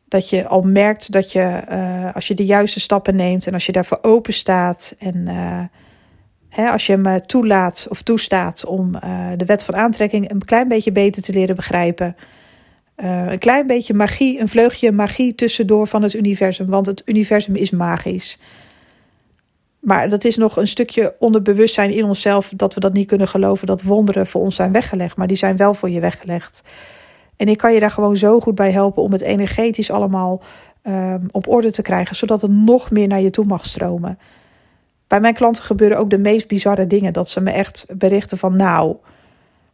dat 0.08 0.28
je 0.28 0.46
al 0.46 0.62
merkt 0.62 1.12
dat 1.12 1.32
je, 1.32 1.62
uh, 1.70 2.14
als 2.14 2.28
je 2.28 2.34
de 2.34 2.44
juiste 2.44 2.80
stappen 2.80 3.16
neemt 3.16 3.46
en 3.46 3.52
als 3.52 3.66
je 3.66 3.72
daarvoor 3.72 3.98
open 4.02 4.32
staat 4.32 4.94
en 4.98 5.16
uh, 5.16 5.62
hè, 6.48 6.70
als 6.70 6.86
je 6.86 6.98
hem 6.98 7.26
toelaat 7.26 7.86
of 7.90 8.02
toestaat 8.02 8.64
om 8.64 8.92
de 9.36 9.44
wet 9.46 9.64
van 9.64 9.76
aantrekking 9.76 10.30
een 10.30 10.44
klein 10.44 10.68
beetje 10.68 10.92
beter 10.92 11.22
te 11.22 11.32
leren 11.32 11.56
begrijpen. 11.56 12.16
Een 13.04 13.38
klein 13.38 13.66
beetje 13.66 13.94
magie, 13.94 14.40
een 14.40 14.48
vleugje 14.48 14.92
magie 14.92 15.34
tussendoor 15.34 15.86
van 15.86 16.02
het 16.02 16.14
universum, 16.14 16.66
want 16.66 16.86
het 16.86 17.02
universum 17.04 17.56
is 17.56 17.70
magisch. 17.70 18.38
Maar 19.80 20.08
dat 20.08 20.24
is 20.24 20.36
nog 20.36 20.56
een 20.56 20.68
stukje 20.68 21.14
onderbewustzijn 21.18 21.90
in 21.90 22.04
onszelf 22.04 22.52
dat 22.56 22.74
we 22.74 22.80
dat 22.80 22.92
niet 22.92 23.06
kunnen 23.06 23.28
geloven 23.28 23.66
dat 23.66 23.82
wonderen 23.82 24.26
voor 24.26 24.40
ons 24.40 24.56
zijn 24.56 24.72
weggelegd, 24.72 25.16
maar 25.16 25.26
die 25.26 25.36
zijn 25.36 25.56
wel 25.56 25.74
voor 25.74 25.90
je 25.90 26.00
weggelegd. 26.00 26.62
En 27.36 27.48
ik 27.48 27.58
kan 27.58 27.74
je 27.74 27.80
daar 27.80 27.90
gewoon 27.90 28.16
zo 28.16 28.40
goed 28.40 28.54
bij 28.54 28.70
helpen 28.70 29.02
om 29.02 29.12
het 29.12 29.20
energetisch 29.20 29.90
allemaal 29.90 30.42
um, 30.82 31.28
op 31.30 31.48
orde 31.48 31.72
te 31.72 31.82
krijgen, 31.82 32.16
zodat 32.16 32.42
het 32.42 32.50
nog 32.50 32.90
meer 32.90 33.06
naar 33.06 33.20
je 33.20 33.30
toe 33.30 33.44
mag 33.44 33.66
stromen. 33.66 34.18
Bij 35.06 35.20
mijn 35.20 35.34
klanten 35.34 35.62
gebeuren 35.62 35.98
ook 35.98 36.10
de 36.10 36.18
meest 36.18 36.48
bizarre 36.48 36.86
dingen. 36.86 37.12
Dat 37.12 37.28
ze 37.28 37.40
me 37.40 37.50
echt 37.50 37.86
berichten 37.98 38.38
van 38.38 38.56
nou, 38.56 38.96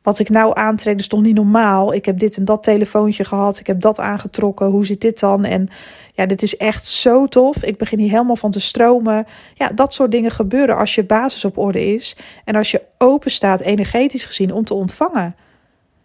wat 0.05 0.19
ik 0.19 0.29
nou 0.29 0.51
aantrek 0.55 0.99
is 0.99 1.09
toch 1.09 1.23
niet 1.23 1.35
normaal. 1.35 1.95
Ik 1.95 2.05
heb 2.05 2.19
dit 2.19 2.37
en 2.37 2.45
dat 2.45 2.63
telefoontje 2.63 3.25
gehad. 3.25 3.59
Ik 3.59 3.67
heb 3.67 3.81
dat 3.81 4.01
aangetrokken. 4.01 4.67
Hoe 4.67 4.87
zit 4.87 5.01
dit 5.01 5.21
dan? 5.21 5.45
En 5.45 5.69
ja, 6.13 6.27
dit 6.27 6.43
is 6.43 6.57
echt 6.57 6.87
zo 6.87 7.27
tof. 7.27 7.65
Ik 7.65 7.77
begin 7.77 7.99
hier 7.99 8.11
helemaal 8.11 8.37
van 8.37 8.51
te 8.51 8.61
stromen. 8.61 9.27
Ja, 9.55 9.69
dat 9.69 9.95
soort 9.95 10.11
dingen 10.11 10.31
gebeuren 10.31 10.77
als 10.77 10.95
je 10.95 11.05
basis 11.05 11.45
op 11.45 11.59
orde 11.59 11.95
is. 11.95 12.17
En 12.45 12.57
als 12.57 12.71
je 12.71 12.83
open 12.99 13.31
staat, 13.31 13.61
energetisch 13.61 14.25
gezien, 14.25 14.53
om 14.53 14.65
te 14.65 14.75
ontvangen 14.75 15.35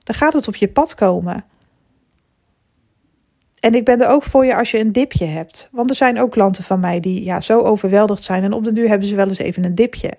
dan 0.10 0.18
gaat 0.18 0.34
het 0.34 0.48
op 0.48 0.56
je 0.56 0.68
pad 0.68 0.96
komen. 0.96 1.44
En 3.60 3.76
ik 3.76 3.86
ben 3.86 4.02
er 4.02 4.08
ook 4.08 4.24
voor 4.24 4.46
je 4.46 4.56
als 4.56 4.72
je 4.72 4.80
een 4.80 4.92
dipje 4.92 5.26
hebt. 5.26 5.70
Want 5.72 5.90
er 5.90 5.96
zijn 5.96 6.20
ook 6.20 6.32
klanten 6.32 6.64
van 6.64 6.80
mij 6.80 7.00
die 7.00 7.24
ja, 7.24 7.42
zo 7.42 7.62
overweldigd 7.62 8.24
zijn. 8.24 8.44
En 8.44 8.54
op 8.54 8.64
de 8.64 8.72
duur 8.72 8.88
hebben 8.88 9.08
ze 9.08 9.16
wel 9.16 9.28
eens 9.28 9.38
even 9.38 9.64
een 9.64 9.76
dipje. 9.76 10.12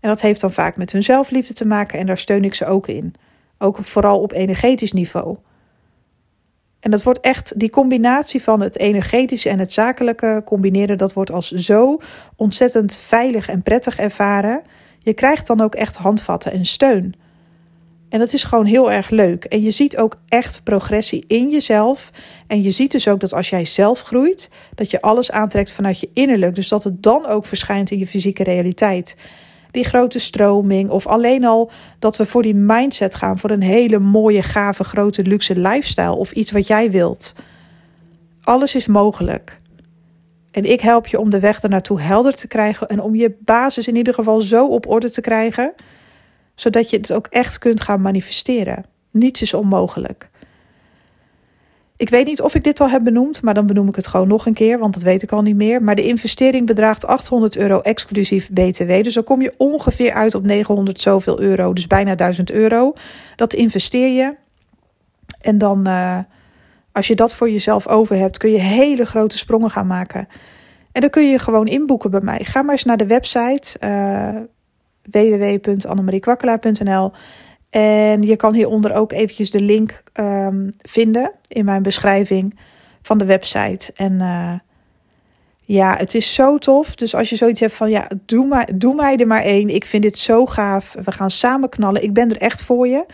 En 0.00 0.08
dat 0.08 0.20
heeft 0.20 0.40
dan 0.40 0.52
vaak 0.52 0.76
met 0.76 0.92
hun 0.92 1.02
zelfliefde 1.02 1.54
te 1.54 1.66
maken. 1.66 1.98
En 1.98 2.06
daar 2.06 2.18
steun 2.18 2.44
ik 2.44 2.54
ze 2.54 2.66
ook 2.66 2.86
in. 2.88 3.14
Ook 3.58 3.78
vooral 3.82 4.20
op 4.20 4.32
energetisch 4.32 4.92
niveau. 4.92 5.36
En 6.80 6.90
dat 6.90 7.02
wordt 7.02 7.20
echt, 7.20 7.58
die 7.58 7.70
combinatie 7.70 8.42
van 8.42 8.60
het 8.60 8.78
energetische 8.78 9.48
en 9.48 9.58
het 9.58 9.72
zakelijke 9.72 10.42
combineren, 10.44 10.98
dat 10.98 11.12
wordt 11.12 11.32
als 11.32 11.50
zo 11.50 11.98
ontzettend 12.36 12.96
veilig 12.96 13.48
en 13.48 13.62
prettig 13.62 13.98
ervaren. 13.98 14.62
Je 14.98 15.14
krijgt 15.14 15.46
dan 15.46 15.60
ook 15.60 15.74
echt 15.74 15.96
handvatten 15.96 16.52
en 16.52 16.64
steun. 16.64 17.14
En 18.08 18.18
dat 18.18 18.32
is 18.32 18.44
gewoon 18.44 18.64
heel 18.64 18.92
erg 18.92 19.10
leuk. 19.10 19.44
En 19.44 19.62
je 19.62 19.70
ziet 19.70 19.96
ook 19.96 20.20
echt 20.28 20.64
progressie 20.64 21.24
in 21.26 21.50
jezelf. 21.50 22.10
En 22.46 22.62
je 22.62 22.70
ziet 22.70 22.92
dus 22.92 23.08
ook 23.08 23.20
dat 23.20 23.34
als 23.34 23.50
jij 23.50 23.64
zelf 23.64 24.00
groeit, 24.00 24.50
dat 24.74 24.90
je 24.90 25.00
alles 25.00 25.30
aantrekt 25.30 25.72
vanuit 25.72 26.00
je 26.00 26.10
innerlijk. 26.14 26.54
Dus 26.54 26.68
dat 26.68 26.84
het 26.84 27.02
dan 27.02 27.26
ook 27.26 27.46
verschijnt 27.46 27.90
in 27.90 27.98
je 27.98 28.06
fysieke 28.06 28.42
realiteit. 28.42 29.16
Die 29.70 29.84
grote 29.84 30.18
stroming, 30.18 30.90
of 30.90 31.06
alleen 31.06 31.44
al 31.44 31.70
dat 31.98 32.16
we 32.16 32.26
voor 32.26 32.42
die 32.42 32.54
mindset 32.54 33.14
gaan, 33.14 33.38
voor 33.38 33.50
een 33.50 33.62
hele 33.62 33.98
mooie, 33.98 34.42
gave, 34.42 34.84
grote, 34.84 35.22
luxe 35.22 35.56
lifestyle 35.58 36.16
of 36.16 36.32
iets 36.32 36.50
wat 36.50 36.66
jij 36.66 36.90
wilt. 36.90 37.34
Alles 38.42 38.74
is 38.74 38.86
mogelijk. 38.86 39.60
En 40.50 40.64
ik 40.64 40.80
help 40.80 41.06
je 41.06 41.20
om 41.20 41.30
de 41.30 41.40
weg 41.40 41.62
ernaartoe 41.62 42.00
helder 42.00 42.34
te 42.34 42.48
krijgen 42.48 42.88
en 42.88 43.00
om 43.00 43.14
je 43.14 43.36
basis 43.40 43.88
in 43.88 43.96
ieder 43.96 44.14
geval 44.14 44.40
zo 44.40 44.66
op 44.66 44.88
orde 44.88 45.10
te 45.10 45.20
krijgen 45.20 45.72
zodat 46.60 46.90
je 46.90 46.96
het 46.96 47.12
ook 47.12 47.26
echt 47.26 47.58
kunt 47.58 47.80
gaan 47.80 48.00
manifesteren. 48.00 48.84
Niets 49.10 49.42
is 49.42 49.54
onmogelijk. 49.54 50.30
Ik 52.00 52.08
weet 52.08 52.26
niet 52.26 52.42
of 52.42 52.54
ik 52.54 52.64
dit 52.64 52.80
al 52.80 52.90
heb 52.90 53.04
benoemd, 53.04 53.42
maar 53.42 53.54
dan 53.54 53.66
benoem 53.66 53.88
ik 53.88 53.96
het 53.96 54.06
gewoon 54.06 54.28
nog 54.28 54.46
een 54.46 54.54
keer, 54.54 54.78
want 54.78 54.94
dat 54.94 55.02
weet 55.02 55.22
ik 55.22 55.32
al 55.32 55.42
niet 55.42 55.56
meer. 55.56 55.82
Maar 55.82 55.94
de 55.94 56.06
investering 56.06 56.66
bedraagt 56.66 57.06
800 57.06 57.56
euro 57.56 57.80
exclusief 57.80 58.50
BTW. 58.50 59.02
Dus 59.02 59.14
dan 59.14 59.24
kom 59.24 59.42
je 59.42 59.54
ongeveer 59.56 60.12
uit 60.12 60.34
op 60.34 60.46
900 60.46 61.00
zoveel 61.00 61.40
euro, 61.40 61.72
dus 61.72 61.86
bijna 61.86 62.14
1000 62.14 62.52
euro. 62.52 62.92
Dat 63.36 63.52
investeer 63.52 64.08
je. 64.08 64.34
En 65.40 65.58
dan, 65.58 65.88
uh, 65.88 66.18
als 66.92 67.06
je 67.06 67.14
dat 67.14 67.34
voor 67.34 67.50
jezelf 67.50 67.88
over 67.88 68.16
hebt, 68.16 68.38
kun 68.38 68.50
je 68.50 68.60
hele 68.60 69.04
grote 69.04 69.38
sprongen 69.38 69.70
gaan 69.70 69.86
maken. 69.86 70.28
En 70.92 71.00
dan 71.00 71.10
kun 71.10 71.30
je 71.30 71.38
gewoon 71.38 71.66
inboeken 71.66 72.10
bij 72.10 72.22
mij. 72.22 72.40
Ga 72.42 72.62
maar 72.62 72.74
eens 72.74 72.84
naar 72.84 72.96
de 72.96 73.06
website. 73.06 73.76
Uh, 73.84 74.36
www.annemariekwakkelaar.nl. 75.10 77.12
En 77.70 78.22
je 78.22 78.36
kan 78.36 78.54
hieronder 78.54 78.94
ook 78.94 79.12
eventjes 79.12 79.50
de 79.50 79.60
link 79.60 80.02
um, 80.14 80.72
vinden 80.78 81.32
in 81.48 81.64
mijn 81.64 81.82
beschrijving 81.82 82.58
van 83.02 83.18
de 83.18 83.24
website. 83.24 83.92
En 83.94 84.12
uh, 84.12 84.54
ja, 85.64 85.96
het 85.96 86.14
is 86.14 86.34
zo 86.34 86.58
tof. 86.58 86.94
Dus 86.94 87.14
als 87.14 87.30
je 87.30 87.36
zoiets 87.36 87.60
hebt 87.60 87.72
van, 87.72 87.90
ja, 87.90 88.10
doe, 88.26 88.46
maar, 88.46 88.68
doe 88.74 88.94
mij 88.94 89.16
er 89.16 89.26
maar 89.26 89.42
één. 89.42 89.68
Ik 89.68 89.84
vind 89.86 90.02
dit 90.02 90.18
zo 90.18 90.46
gaaf. 90.46 90.96
We 91.04 91.12
gaan 91.12 91.30
samen 91.30 91.68
knallen. 91.68 92.02
Ik 92.02 92.12
ben 92.12 92.30
er 92.30 92.40
echt 92.40 92.62
voor 92.62 92.88
je. 92.88 93.04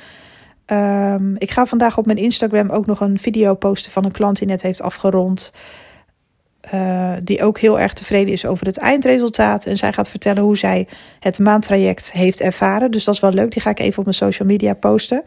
Um, 0.66 1.36
ik 1.38 1.50
ga 1.50 1.66
vandaag 1.66 1.98
op 1.98 2.06
mijn 2.06 2.18
Instagram 2.18 2.70
ook 2.70 2.86
nog 2.86 3.00
een 3.00 3.18
video 3.18 3.54
posten 3.54 3.92
van 3.92 4.04
een 4.04 4.12
klant 4.12 4.38
die 4.38 4.48
net 4.48 4.62
heeft 4.62 4.82
afgerond. 4.82 5.52
Uh, 6.74 7.12
die 7.22 7.42
ook 7.42 7.58
heel 7.58 7.80
erg 7.80 7.92
tevreden 7.92 8.32
is 8.32 8.46
over 8.46 8.66
het 8.66 8.78
eindresultaat. 8.78 9.66
En 9.66 9.76
zij 9.76 9.92
gaat 9.92 10.10
vertellen 10.10 10.42
hoe 10.42 10.56
zij 10.56 10.88
het 11.20 11.38
maandtraject 11.38 12.12
heeft 12.12 12.40
ervaren. 12.40 12.90
Dus 12.90 13.04
dat 13.04 13.14
is 13.14 13.20
wel 13.20 13.32
leuk. 13.32 13.52
Die 13.52 13.62
ga 13.62 13.70
ik 13.70 13.80
even 13.80 13.98
op 13.98 14.04
mijn 14.04 14.16
social 14.16 14.48
media 14.48 14.74
posten. 14.74 15.22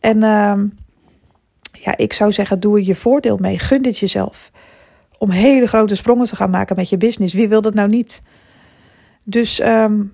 En 0.00 0.16
uh, 0.16 0.54
ja, 1.72 1.96
ik 1.96 2.12
zou 2.12 2.32
zeggen, 2.32 2.60
doe 2.60 2.78
er 2.78 2.84
je 2.84 2.94
voordeel 2.94 3.36
mee. 3.36 3.58
Gun 3.58 3.82
dit 3.82 3.98
jezelf. 3.98 4.50
Om 5.18 5.30
hele 5.30 5.66
grote 5.66 5.94
sprongen 5.94 6.26
te 6.26 6.36
gaan 6.36 6.50
maken 6.50 6.76
met 6.76 6.88
je 6.88 6.96
business. 6.96 7.34
Wie 7.34 7.48
wil 7.48 7.60
dat 7.60 7.74
nou 7.74 7.88
niet? 7.88 8.22
Dus, 9.24 9.60
um, 9.60 10.12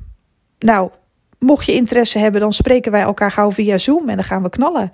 nou, 0.59 0.91
mocht 1.39 1.67
je 1.67 1.73
interesse 1.73 2.19
hebben, 2.19 2.41
dan 2.41 2.53
spreken 2.53 2.93
wij 2.93 3.03
elkaar 3.03 3.33
gauw 3.33 3.51
via 3.51 3.79
Zoom 3.79 4.09
en 4.09 4.17
dan 4.17 4.25
gaan 4.25 4.43
we 4.43 4.49
knallen. 4.49 4.93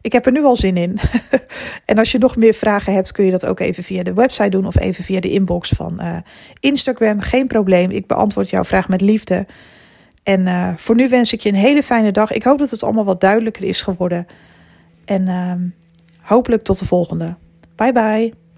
Ik 0.00 0.12
heb 0.12 0.26
er 0.26 0.32
nu 0.32 0.44
al 0.44 0.56
zin 0.56 0.76
in. 0.76 0.98
en 1.84 1.98
als 1.98 2.12
je 2.12 2.18
nog 2.18 2.36
meer 2.36 2.54
vragen 2.54 2.92
hebt, 2.92 3.12
kun 3.12 3.24
je 3.24 3.30
dat 3.30 3.46
ook 3.46 3.60
even 3.60 3.84
via 3.84 4.02
de 4.02 4.14
website 4.14 4.48
doen 4.48 4.66
of 4.66 4.78
even 4.78 5.04
via 5.04 5.20
de 5.20 5.30
inbox 5.30 5.68
van 5.68 5.98
uh, 6.00 6.16
Instagram. 6.60 7.20
Geen 7.20 7.46
probleem. 7.46 7.90
Ik 7.90 8.06
beantwoord 8.06 8.50
jouw 8.50 8.64
vraag 8.64 8.88
met 8.88 9.00
liefde. 9.00 9.46
En 10.22 10.40
uh, 10.40 10.76
voor 10.76 10.96
nu 10.96 11.08
wens 11.08 11.32
ik 11.32 11.40
je 11.40 11.48
een 11.48 11.54
hele 11.54 11.82
fijne 11.82 12.12
dag. 12.12 12.32
Ik 12.32 12.42
hoop 12.42 12.58
dat 12.58 12.70
het 12.70 12.82
allemaal 12.82 13.04
wat 13.04 13.20
duidelijker 13.20 13.64
is 13.64 13.82
geworden. 13.82 14.26
En 15.04 15.26
uh, 15.26 15.52
hopelijk 16.20 16.62
tot 16.62 16.78
de 16.78 16.86
volgende. 16.86 17.36
Bye 17.76 17.92
bye. 17.92 18.49